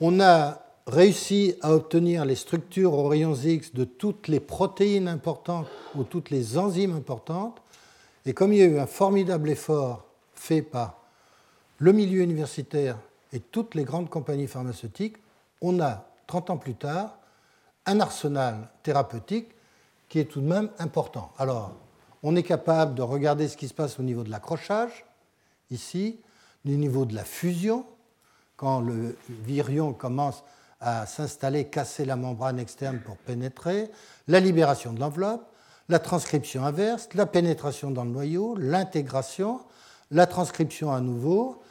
[0.00, 5.68] On a réussi à obtenir les structures aux rayons X de toutes les protéines importantes
[5.94, 7.62] ou toutes les enzymes importantes.
[8.26, 10.96] Et comme il y a eu un formidable effort fait par
[11.78, 12.98] le milieu universitaire
[13.32, 15.16] et toutes les grandes compagnies pharmaceutiques,
[15.60, 17.18] on a, 30 ans plus tard,
[17.86, 19.48] un arsenal thérapeutique
[20.10, 21.32] qui est tout de même important.
[21.38, 21.72] Alors,
[22.22, 25.06] on est capable de regarder ce qui se passe au niveau de l'accrochage,
[25.70, 26.20] ici,
[26.66, 27.86] du niveau de la fusion,
[28.56, 30.44] quand le virion commence
[30.80, 33.90] à s'installer, casser la membrane externe pour pénétrer,
[34.28, 35.46] la libération de l'enveloppe,
[35.88, 39.60] la transcription inverse, la pénétration dans le noyau, l'intégration,
[40.10, 41.62] la transcription à nouveau,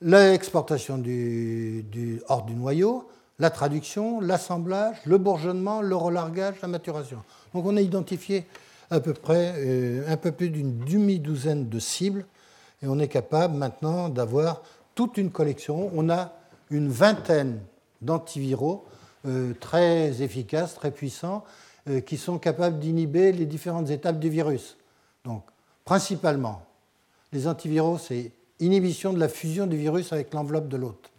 [0.00, 1.02] l'exportation
[2.28, 3.08] hors du noyau,
[3.38, 7.22] la traduction, l'assemblage, le bourgeonnement, le relargage, la maturation.
[7.52, 8.46] Donc on a identifié
[8.90, 12.26] à peu près euh, un peu plus d'une demi-douzaine de cibles
[12.82, 14.62] et on est capable maintenant d'avoir
[14.94, 15.90] toute une collection.
[15.94, 16.32] On a
[16.70, 17.60] une vingtaine
[18.02, 18.84] d'antiviraux
[19.26, 21.44] euh, très efficaces, très puissants,
[21.88, 24.76] euh, qui sont capables d'inhiber les différentes étapes du virus.
[25.24, 25.44] Donc,
[25.84, 26.62] principalement,
[27.32, 31.10] les antiviraux, c'est inhibition de la fusion du virus avec l'enveloppe de l'hôte.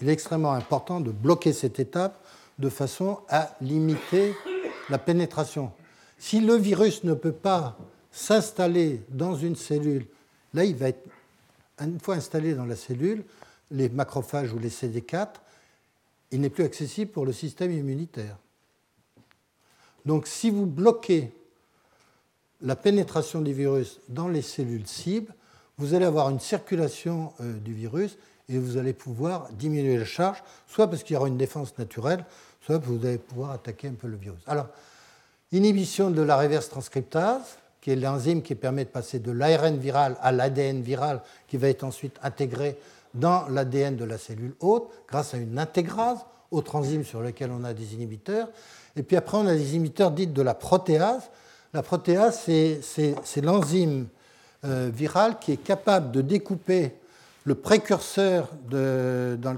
[0.00, 2.24] Il est extrêmement important de bloquer cette étape
[2.58, 4.34] de façon à limiter
[4.90, 5.72] la pénétration.
[6.18, 7.76] Si le virus ne peut pas
[8.12, 10.06] s'installer dans une cellule,
[10.52, 11.04] là, il va être,
[11.80, 13.24] une fois installé dans la cellule,
[13.70, 15.28] les macrophages ou les CD4,
[16.30, 18.36] il n'est plus accessible pour le système immunitaire.
[20.04, 21.32] Donc si vous bloquez
[22.60, 25.32] la pénétration du virus dans les cellules cibles,
[25.78, 28.16] vous allez avoir une circulation euh, du virus
[28.48, 32.24] et vous allez pouvoir diminuer la charge, soit parce qu'il y aura une défense naturelle,
[32.64, 34.40] soit parce que vous allez pouvoir attaquer un peu le virus.
[34.46, 34.66] Alors,
[35.52, 40.16] inhibition de la reverse transcriptase, qui est l'enzyme qui permet de passer de l'ARN viral
[40.22, 42.78] à l'ADN viral, qui va être ensuite intégré
[43.14, 46.18] dans l'ADN de la cellule hôte, grâce à une intégrase,
[46.50, 48.48] autre enzyme sur laquelle on a des inhibiteurs.
[48.96, 51.30] Et puis après, on a des inhibiteurs dits de la protéase.
[51.72, 54.06] La protéase, c'est l'enzyme
[54.64, 56.94] euh, virale qui est capable de découper
[57.44, 58.48] le précurseur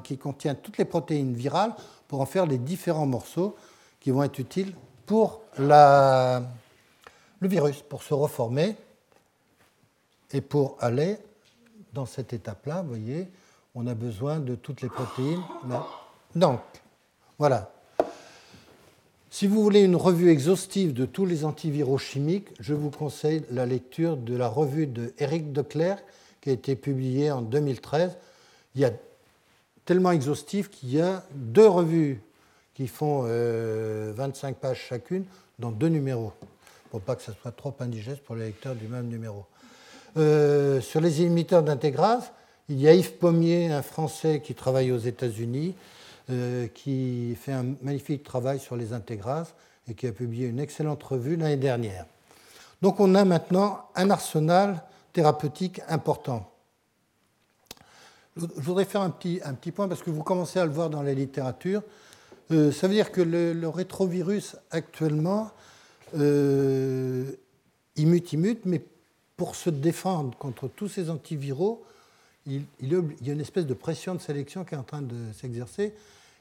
[0.03, 1.72] qui contient toutes les protéines virales
[2.09, 3.57] pour en faire les différents morceaux
[4.01, 4.74] qui vont être utiles
[5.07, 6.43] pour le
[7.43, 8.76] virus, pour se reformer
[10.32, 11.18] et pour aller
[11.93, 13.28] dans cette étape-là, vous voyez,
[13.74, 15.43] on a besoin de toutes les protéines.
[16.34, 16.61] Donc,
[17.39, 17.72] voilà.
[19.30, 23.66] Si vous voulez une revue exhaustive de tous les antiviraux chimiques, je vous conseille la
[23.66, 26.03] lecture de la revue de Eric Declercq
[26.47, 28.17] qui a été publiée en 2013.
[28.77, 28.93] Il y a
[29.85, 32.23] tellement exhaustif qu'il y a deux revues
[32.73, 35.25] qui font 25 euh, pages chacune
[35.59, 36.33] dans deux numéros,
[36.93, 39.45] pour pas que ce soit trop indigeste pour les lecteurs du même numéro.
[40.17, 42.31] Euh, sur les imiteurs d'intégrase,
[42.69, 45.75] il y a Yves Pommier, un Français qui travaille aux États-Unis,
[46.31, 49.53] euh, qui fait un magnifique travail sur les intégrases
[49.89, 52.07] et qui a publié une excellente revue l'année dernière.
[52.83, 54.85] Donc on a maintenant un arsenal
[55.17, 56.53] thérapeutique important.
[58.37, 60.91] Je voudrais faire un petit, un petit point parce que vous commencez à le voir
[60.91, 61.83] dans la littérature.
[62.51, 65.51] Euh, ça veut dire que le, rétrovirus actuellement,
[66.19, 67.33] euh,
[67.97, 68.83] il mute, il mute, mais
[69.39, 71.83] pour se défendre contre tous ces antiviraux,
[72.45, 75.95] il, y a une espèce de pression de sélection qui est en train de s'exercer.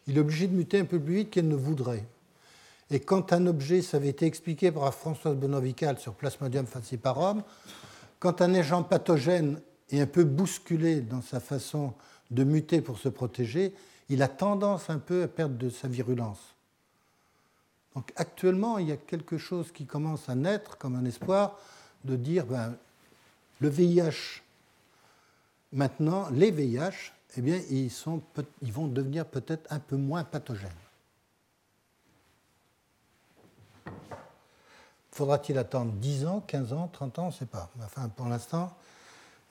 [0.05, 2.03] Il est obligé de muter un peu plus vite qu'elle ne voudrait.
[2.91, 7.41] Et quand un objet, ça avait été expliqué par Françoise Bonovical sur Plasmodium falciparum,
[8.26, 9.61] quand un agent pathogène
[9.91, 11.93] est un peu bousculé dans sa façon
[12.32, 13.71] de muter pour se protéger,
[14.09, 16.55] il a tendance un peu à perdre de sa virulence.
[17.93, 21.59] Donc actuellement, il y a quelque chose qui commence à naître comme un espoir
[22.03, 22.76] de dire ben,
[23.61, 24.41] le VIH,
[25.71, 27.91] maintenant, les VIH, eh bien, ils,
[28.71, 30.71] vont devenir peut-être un peu moins pathogènes.
[35.16, 37.70] Faudra-t-il attendre 10 ans, 15 ans, 30 ans On ne sait pas.
[37.86, 38.74] Enfin, pour l'instant,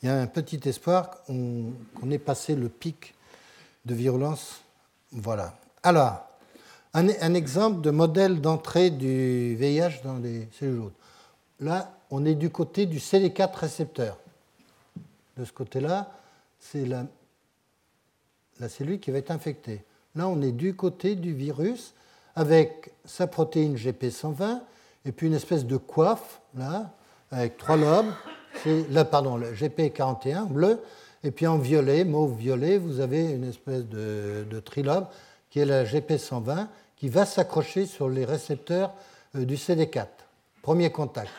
[0.02, 3.14] il y a un petit espoir qu'on ait passé le pic
[3.86, 4.60] de virulence.
[5.10, 5.54] Voilà.
[5.82, 6.20] Alors,
[6.92, 10.96] un, exemple de modèle d'entrée du VIH dans les cellules hôtes.
[11.60, 14.18] Là, on est du côté du CD4 récepteur.
[15.38, 16.10] De ce côté-là,
[16.60, 17.08] c'est la
[18.68, 19.82] cellule qui va être infectée.
[20.14, 21.94] Là, on est du côté du virus
[22.36, 24.60] avec sa protéine GP120
[25.04, 26.90] et puis une espèce de coiffe, là,
[27.30, 28.12] avec trois lobes.
[28.62, 30.80] C'est, là, pardon, le GP41 bleu,
[31.24, 35.06] et puis en violet, mauve violet, vous avez une espèce de, trilobe
[35.50, 38.92] qui est la GP120 qui va s'accrocher sur les récepteurs
[39.34, 40.06] euh, du CD4.
[40.62, 41.30] Premier contact.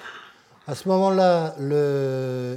[0.68, 1.56] À ce moment-là,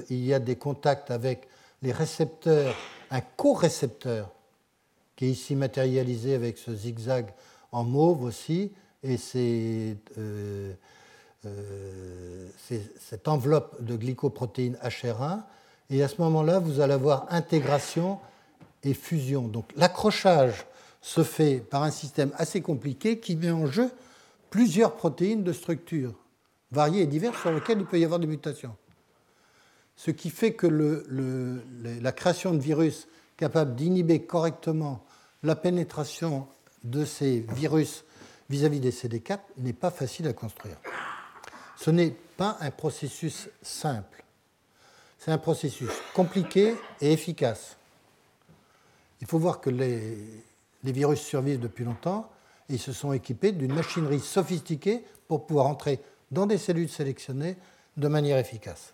[0.09, 1.47] il y a des contacts avec
[1.83, 2.75] les récepteurs,
[3.11, 4.31] un co-récepteur
[5.15, 7.27] qui est ici matérialisé avec ce zigzag
[7.73, 10.73] en mauve aussi, et c'est euh,
[13.01, 15.43] cette enveloppe de glycoprotéines HR1
[15.91, 18.19] et à ce moment-là, vous allez avoir intégration
[18.85, 19.49] et fusion.
[19.49, 20.67] Donc l'accrochage
[21.01, 23.91] se fait par un système assez compliqué qui met en jeu
[24.51, 26.15] plusieurs protéines de structure
[26.71, 28.77] variées et diverses sur lesquelles il peut y avoir des mutations.
[29.97, 30.67] Ce qui fait que
[32.03, 35.05] la création de virus capables d'inhiber correctement
[35.43, 36.47] la pénétration
[36.85, 38.05] de ces virus
[38.51, 40.77] vis-à-vis -vis des CD4 n'est pas facile à construire.
[41.79, 44.25] Ce n'est pas un processus simple.
[45.19, 47.77] C'est un processus compliqué et efficace.
[49.21, 50.19] Il faut voir que les,
[50.83, 52.31] virus survivent depuis longtemps
[52.69, 56.01] et ils se sont équipés d'une machinerie sophistiquée pour pouvoir entrer
[56.33, 57.57] dans des cellules sélectionnées
[57.97, 58.93] de manière efficace.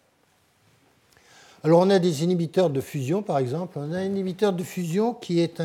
[1.62, 3.78] Alors on a des inhibiteurs de fusion, par exemple.
[3.78, 5.60] On a un inhibiteur de fusion qui est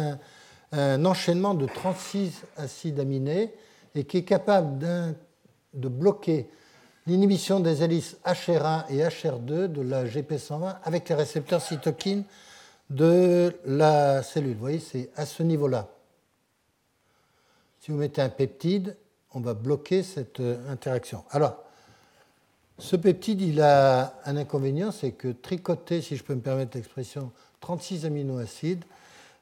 [0.71, 3.51] un, enchaînement de 36 acides aminés
[3.95, 4.79] et qui est capable
[5.73, 6.47] de bloquer
[7.09, 12.23] l'inhibition des hélices HR1 et HR2 de la GP120 avec les récepteurs cytokines
[12.91, 14.53] de la cellule.
[14.53, 15.87] Vous voyez, c'est à ce niveau-là.
[17.79, 18.95] Si vous mettez un peptide,
[19.33, 21.23] on va bloquer cette euh, interaction.
[21.31, 21.63] Alors,
[22.77, 27.31] ce peptide, il a un inconvénient, c'est que tricoter, si je peux me permettre l'expression,
[27.61, 28.85] 36 aminoacides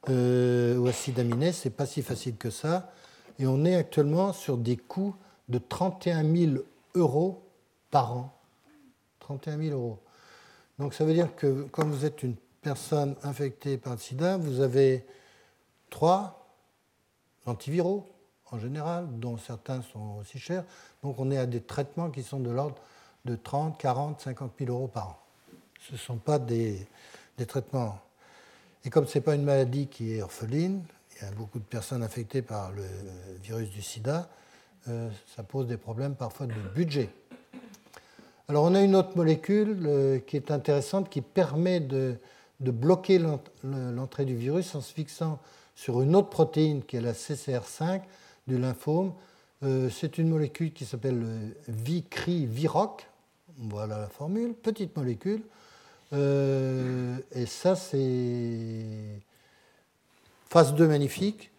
[0.10, 2.94] euh, ou acides aminés, c'est pas si facile que ça.
[3.40, 5.16] Et on est actuellement sur des coûts
[5.50, 6.52] de 31 000
[6.96, 7.44] euros
[7.92, 8.34] par an.
[9.20, 10.00] 31 000 euros.
[10.80, 14.62] Donc ça veut dire que quand vous êtes une personne infectée par le sida, vous
[14.62, 15.06] avez
[15.90, 16.48] trois
[17.46, 18.08] antiviraux
[18.52, 20.64] en général, dont certains sont aussi chers.
[21.04, 22.78] Donc on est à des traitements qui sont de l'ordre
[23.26, 25.20] de 30, 40, 50 000 euros par an.
[25.82, 26.88] Ce ne sont pas des,
[27.48, 28.00] traitements.
[28.86, 30.84] Et comme ce n'est pas une maladie qui est orpheline,
[31.16, 32.86] il y a beaucoup de personnes affectées par le
[33.42, 34.30] virus du sida,
[34.88, 37.10] euh, ça pose des problèmes parfois de budget.
[38.50, 42.18] Alors on a une autre molécule euh, qui est intéressante qui permet de,
[42.62, 43.20] bloquer
[43.64, 45.40] l'entrée du virus en se fixant
[45.76, 48.04] sur une autre protéine qui est la CCR5
[48.48, 49.12] du lymphome.
[49.64, 51.26] Euh, c'est une molécule qui s'appelle
[51.68, 53.10] Vicri-Viroc.
[53.58, 55.42] Voilà la formule, petite molécule.
[56.14, 58.86] Euh, et ça, c'est
[60.50, 61.52] phase 2 magnifique.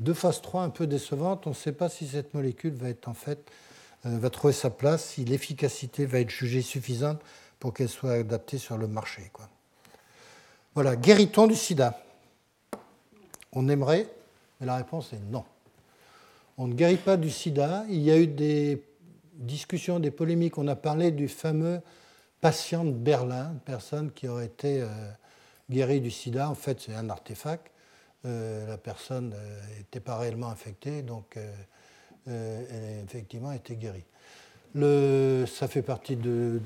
[0.00, 1.46] De phase 3 un peu décevante.
[1.46, 3.71] On ne sait pas si cette molécule va être en fait euh,
[4.04, 7.20] va trouver sa place, si l'efficacité va être jugée suffisante
[7.58, 9.30] pour qu'elle soit adaptée sur le marché.
[9.32, 9.48] Quoi.
[10.74, 12.00] Voilà, guérit-on du sida?
[13.52, 14.08] On aimerait,
[14.58, 15.44] mais la réponse est non.
[16.58, 17.84] On ne guérit pas du sida.
[17.88, 18.82] Il y a eu des
[19.34, 20.58] discussions, des polémiques.
[20.58, 21.80] On a parlé du fameux
[22.40, 24.86] patient de Berlin, personne qui aurait été euh,
[25.70, 26.48] guérie du sida.
[26.48, 27.70] En fait, c'est un artefact.
[28.24, 29.34] Euh, la personne
[29.76, 31.52] n'était pas réellement infectée, donc euh,
[32.26, 34.04] elle a effectivement été guérie.
[34.74, 36.60] Ça fait partie de,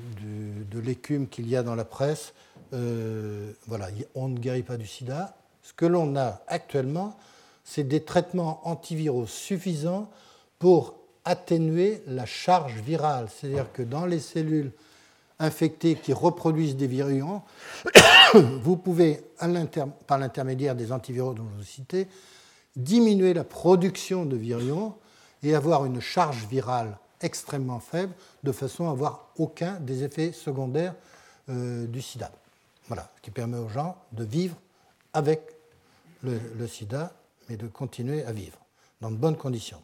[0.73, 2.33] l'écume qu'il y a dans la presse.
[2.73, 5.37] Euh, voilà, on ne guérit pas du sida.
[5.61, 7.17] Ce que l'on a actuellement,
[7.63, 10.09] c'est des traitements antiviraux suffisants
[10.59, 10.95] pour
[11.25, 13.27] atténuer la charge virale.
[13.29, 14.71] C'est-à-dire que dans les cellules
[15.39, 17.43] infectées qui reproduisent des virulents,
[18.33, 19.21] vous pouvez,
[20.07, 22.07] par l'intermédiaire des antiviraux dont je vous cité,
[22.75, 24.97] diminuer la production de virulents
[25.43, 28.13] et avoir une charge virale extrêmement faible,
[28.43, 30.95] de façon à avoir aucun des effets secondaires
[31.49, 32.31] euh, du sida.
[32.87, 34.55] Voilà, ce qui permet aux gens de vivre
[35.13, 35.41] avec
[36.23, 37.13] le, sida,
[37.49, 38.57] mais de continuer à vivre
[39.01, 39.81] dans de bonnes conditions.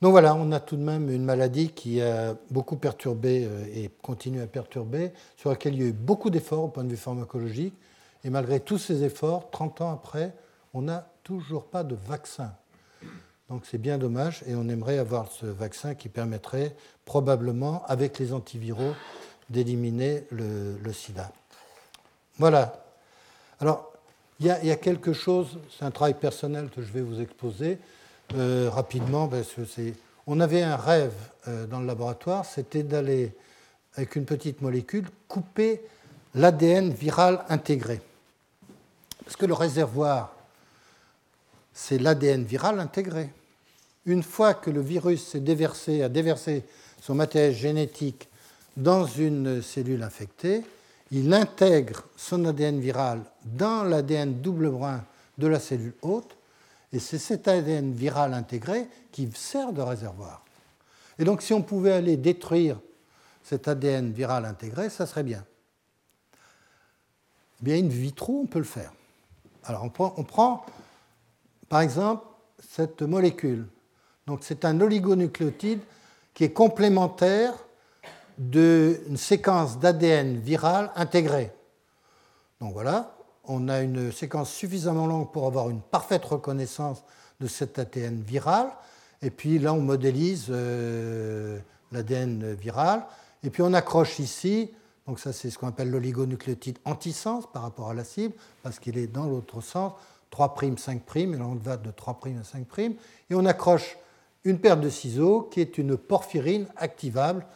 [0.00, 3.90] Donc voilà, on a tout de même une maladie qui a beaucoup perturbé euh, et
[4.02, 6.96] continue à perturber, sur laquelle il y a eu beaucoup d'efforts au point de vue
[6.96, 7.74] pharmacologique,
[8.24, 10.34] et malgré tous ces efforts, 30 ans après,
[10.74, 12.52] on n'a toujours pas de vaccin.
[13.50, 16.72] Donc c'est bien dommage et on aimerait avoir ce vaccin qui permettrait
[17.04, 18.94] probablement, avec les antiviraux,
[19.50, 21.32] d'éliminer le, sida.
[22.38, 22.84] Voilà.
[23.58, 23.92] Alors,
[24.38, 27.78] il y, a quelque chose, c'est un travail personnel que je vais vous exposer
[28.36, 29.28] euh, rapidement.
[30.28, 31.12] On avait un rêve
[31.48, 33.34] euh, dans le laboratoire, c'était d'aller,
[33.96, 35.82] avec une petite molécule, couper
[36.36, 38.00] l'ADN viral intégré.
[39.24, 40.32] Parce que le réservoir,
[41.74, 43.30] c'est l'ADN viral intégré
[44.10, 46.64] une fois que le virus s'est déversé, a déversé
[47.00, 48.28] son matériel génétique
[48.76, 50.64] dans une cellule infectée,
[51.10, 55.04] il intègre son ADN viral dans l'ADN double brun
[55.38, 56.36] de la cellule hôte,
[56.92, 60.44] et c'est cet ADN viral intégré qui sert de réservoir.
[61.18, 62.78] Et donc si on pouvait aller détruire
[63.44, 65.44] cet ADN viral intégré, ça serait bien.
[67.60, 68.92] Eh bien, in vitro, on peut le faire.
[69.64, 70.64] Alors on prend
[71.68, 72.24] par exemple
[72.58, 73.66] cette molécule
[74.30, 75.80] donc c'est un oligonucléotide
[76.34, 77.52] qui est complémentaire
[78.38, 81.50] d'une séquence d'ADN viral intégrée.
[82.60, 87.02] Donc voilà, on a une séquence suffisamment longue pour avoir une parfaite reconnaissance
[87.40, 88.68] de cet ADN viral.
[89.20, 91.58] Et puis là, on modélise euh,
[91.90, 93.04] l'ADN viral.
[93.42, 94.70] Et puis on accroche ici,
[95.08, 98.96] donc ça c'est ce qu'on appelle l'oligonucléotide antisens par rapport à la cible, parce qu'il
[98.96, 99.94] est dans l'autre sens,
[100.30, 102.94] 3', 5', et là on va de 3' à 5',
[103.28, 103.96] et on accroche
[104.44, 107.46] une paire de ciseaux qui est une porphyrine activable,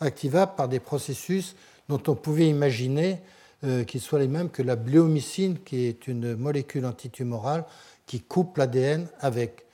[0.00, 1.56] activable par des processus
[1.88, 3.20] dont on pouvait imaginer
[3.64, 7.64] euh, qu'ils soient les mêmes que la bléomycine, qui est une molécule antitumorale
[8.06, 9.64] qui coupe l'ADN avec,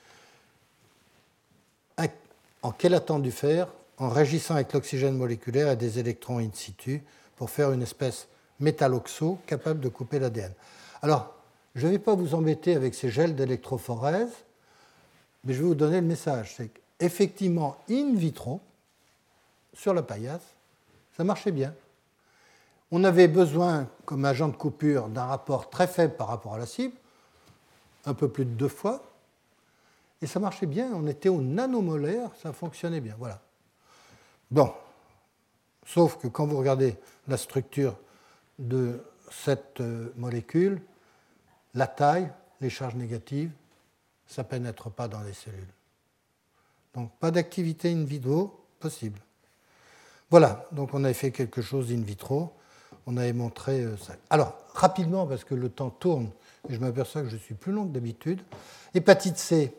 [2.63, 3.69] en quelle du faire?
[3.99, 7.03] En réagissant avec l'oxygène moléculaire et des électrons in situ
[7.37, 8.27] pour faire une espèce
[8.59, 10.53] métalloxo capable de couper l'ADN.
[11.03, 11.35] Alors,
[11.75, 14.33] je ne vais pas vous embêter avec ces gels d'électrophorèse,
[15.45, 16.55] mais je vais vous donner le message.
[16.57, 18.61] C'est qu'effectivement, in vitro,
[19.73, 20.55] sur la paillasse,
[21.17, 21.75] ça marchait bien.
[22.91, 26.67] On avait besoin, comme agent de coupure, d'un rapport très faible par rapport à la
[26.67, 26.95] cible,
[28.05, 29.03] un peu plus de deux fois,
[30.23, 30.91] et ça marchait bien.
[30.95, 33.15] On était au nanomolaire, ça fonctionnait bien.
[33.19, 33.41] Voilà.
[34.51, 34.73] Bon,
[35.87, 37.97] sauf que quand vous regardez la structure
[38.59, 40.81] de cette euh, molécule,
[41.75, 42.31] la taille,
[42.61, 43.51] les charges négatives,
[44.27, 45.73] ça ne pénètre pas dans les cellules.
[46.95, 49.21] Donc pas d'activité in vivo possible.
[50.31, 52.53] Voilà, donc on avait fait quelque chose in vitro,
[53.07, 54.15] on avait montré euh, ça.
[54.31, 56.31] Alors, rapidement, parce que le temps tourne,
[56.69, 58.41] et je m'aperçois que je suis plus long que d'habitude,
[58.95, 59.75] hépatite C,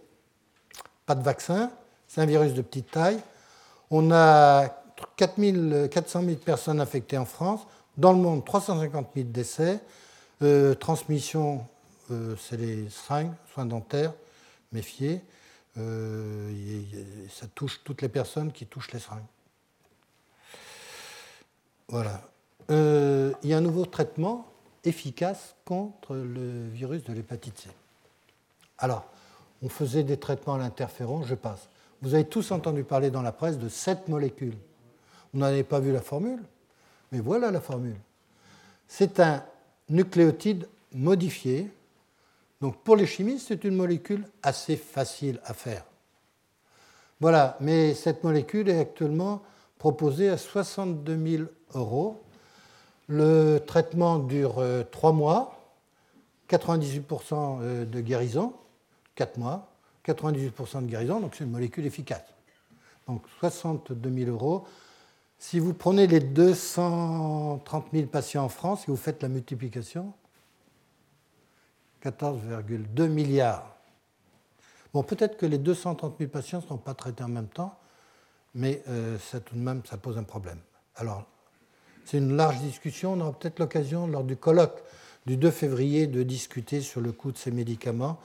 [1.06, 1.72] pas de vaccin,
[2.08, 3.20] c'est un virus de petite taille.
[3.92, 4.70] On a
[5.18, 7.62] 4 400 000 personnes infectées en France,
[7.98, 9.80] dans le monde 350 000 décès,
[10.42, 11.66] euh, transmission
[12.12, 14.14] euh, c'est les seringues, soins dentaires,
[14.72, 15.22] méfiez.
[15.78, 16.52] Euh,
[17.30, 19.24] ça touche toutes les personnes qui touchent les seringues.
[21.88, 22.22] Voilà.
[22.72, 24.48] Euh, il y a un nouveau traitement
[24.84, 27.70] efficace contre le virus de l'hépatite C.
[28.78, 29.06] Alors,
[29.62, 31.68] on faisait des traitements à l'interféron, je passe.
[32.02, 34.56] Vous avez tous entendu parler dans la presse de cette molécule.
[35.34, 36.42] Vous n'avez pas vu la formule,
[37.12, 37.98] mais voilà la formule.
[38.88, 39.44] C'est un
[39.90, 41.70] nucléotide modifié
[42.66, 45.84] donc pour les chimistes, c'est une molécule assez facile à faire.
[47.20, 49.44] Voilà, mais cette molécule est actuellement
[49.78, 51.44] proposée à 62 000
[51.76, 52.24] euros.
[53.08, 55.60] Le traitement dure 3 euh, mois,
[56.50, 58.52] 98% euh, de guérison,
[59.14, 59.72] 4 mois,
[60.08, 62.26] 98% de guérison, donc c'est une molécule efficace.
[63.08, 64.66] Donc 62 000 euros.
[65.38, 70.14] Si vous prenez les 230 000 patients en France et vous faites la multiplication,
[72.06, 73.76] 14,2 milliards.
[74.94, 77.78] Bon, peut-être que les 230 000 patients ne sont pas traités en même temps,
[78.54, 80.60] mais euh, ça, tout de même, ça pose un problème.
[80.96, 81.26] Alors,
[82.06, 83.14] c'est une large discussion.
[83.14, 84.84] On aura peut-être l'occasion, lors du colloque
[85.26, 88.20] du 2 février, de discuter sur le coût de ces médicaments.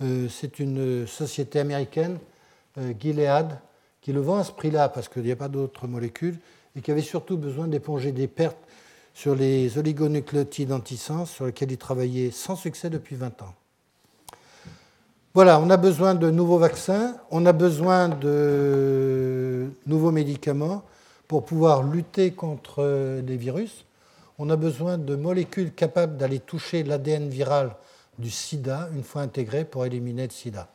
[0.00, 2.18] Euh, c'est une société américaine,
[2.78, 3.58] euh, Gilead,
[4.00, 6.38] qui le vend à ce prix-là parce qu'il n'y a pas d'autres molécules
[6.74, 8.58] et qui avait surtout besoin d'éponger des pertes
[9.16, 13.54] sur les oligonucléotides antisens sur lesquels il travaillait sans succès depuis 20 ans.
[15.32, 20.82] Voilà, on a besoin de nouveaux vaccins, on a besoin de nouveaux médicaments
[21.28, 23.86] pour pouvoir lutter contre des virus.
[24.38, 27.74] On a besoin de molécules capables d'aller toucher l'ADN viral
[28.18, 30.68] du sida une fois intégré pour éliminer le sida.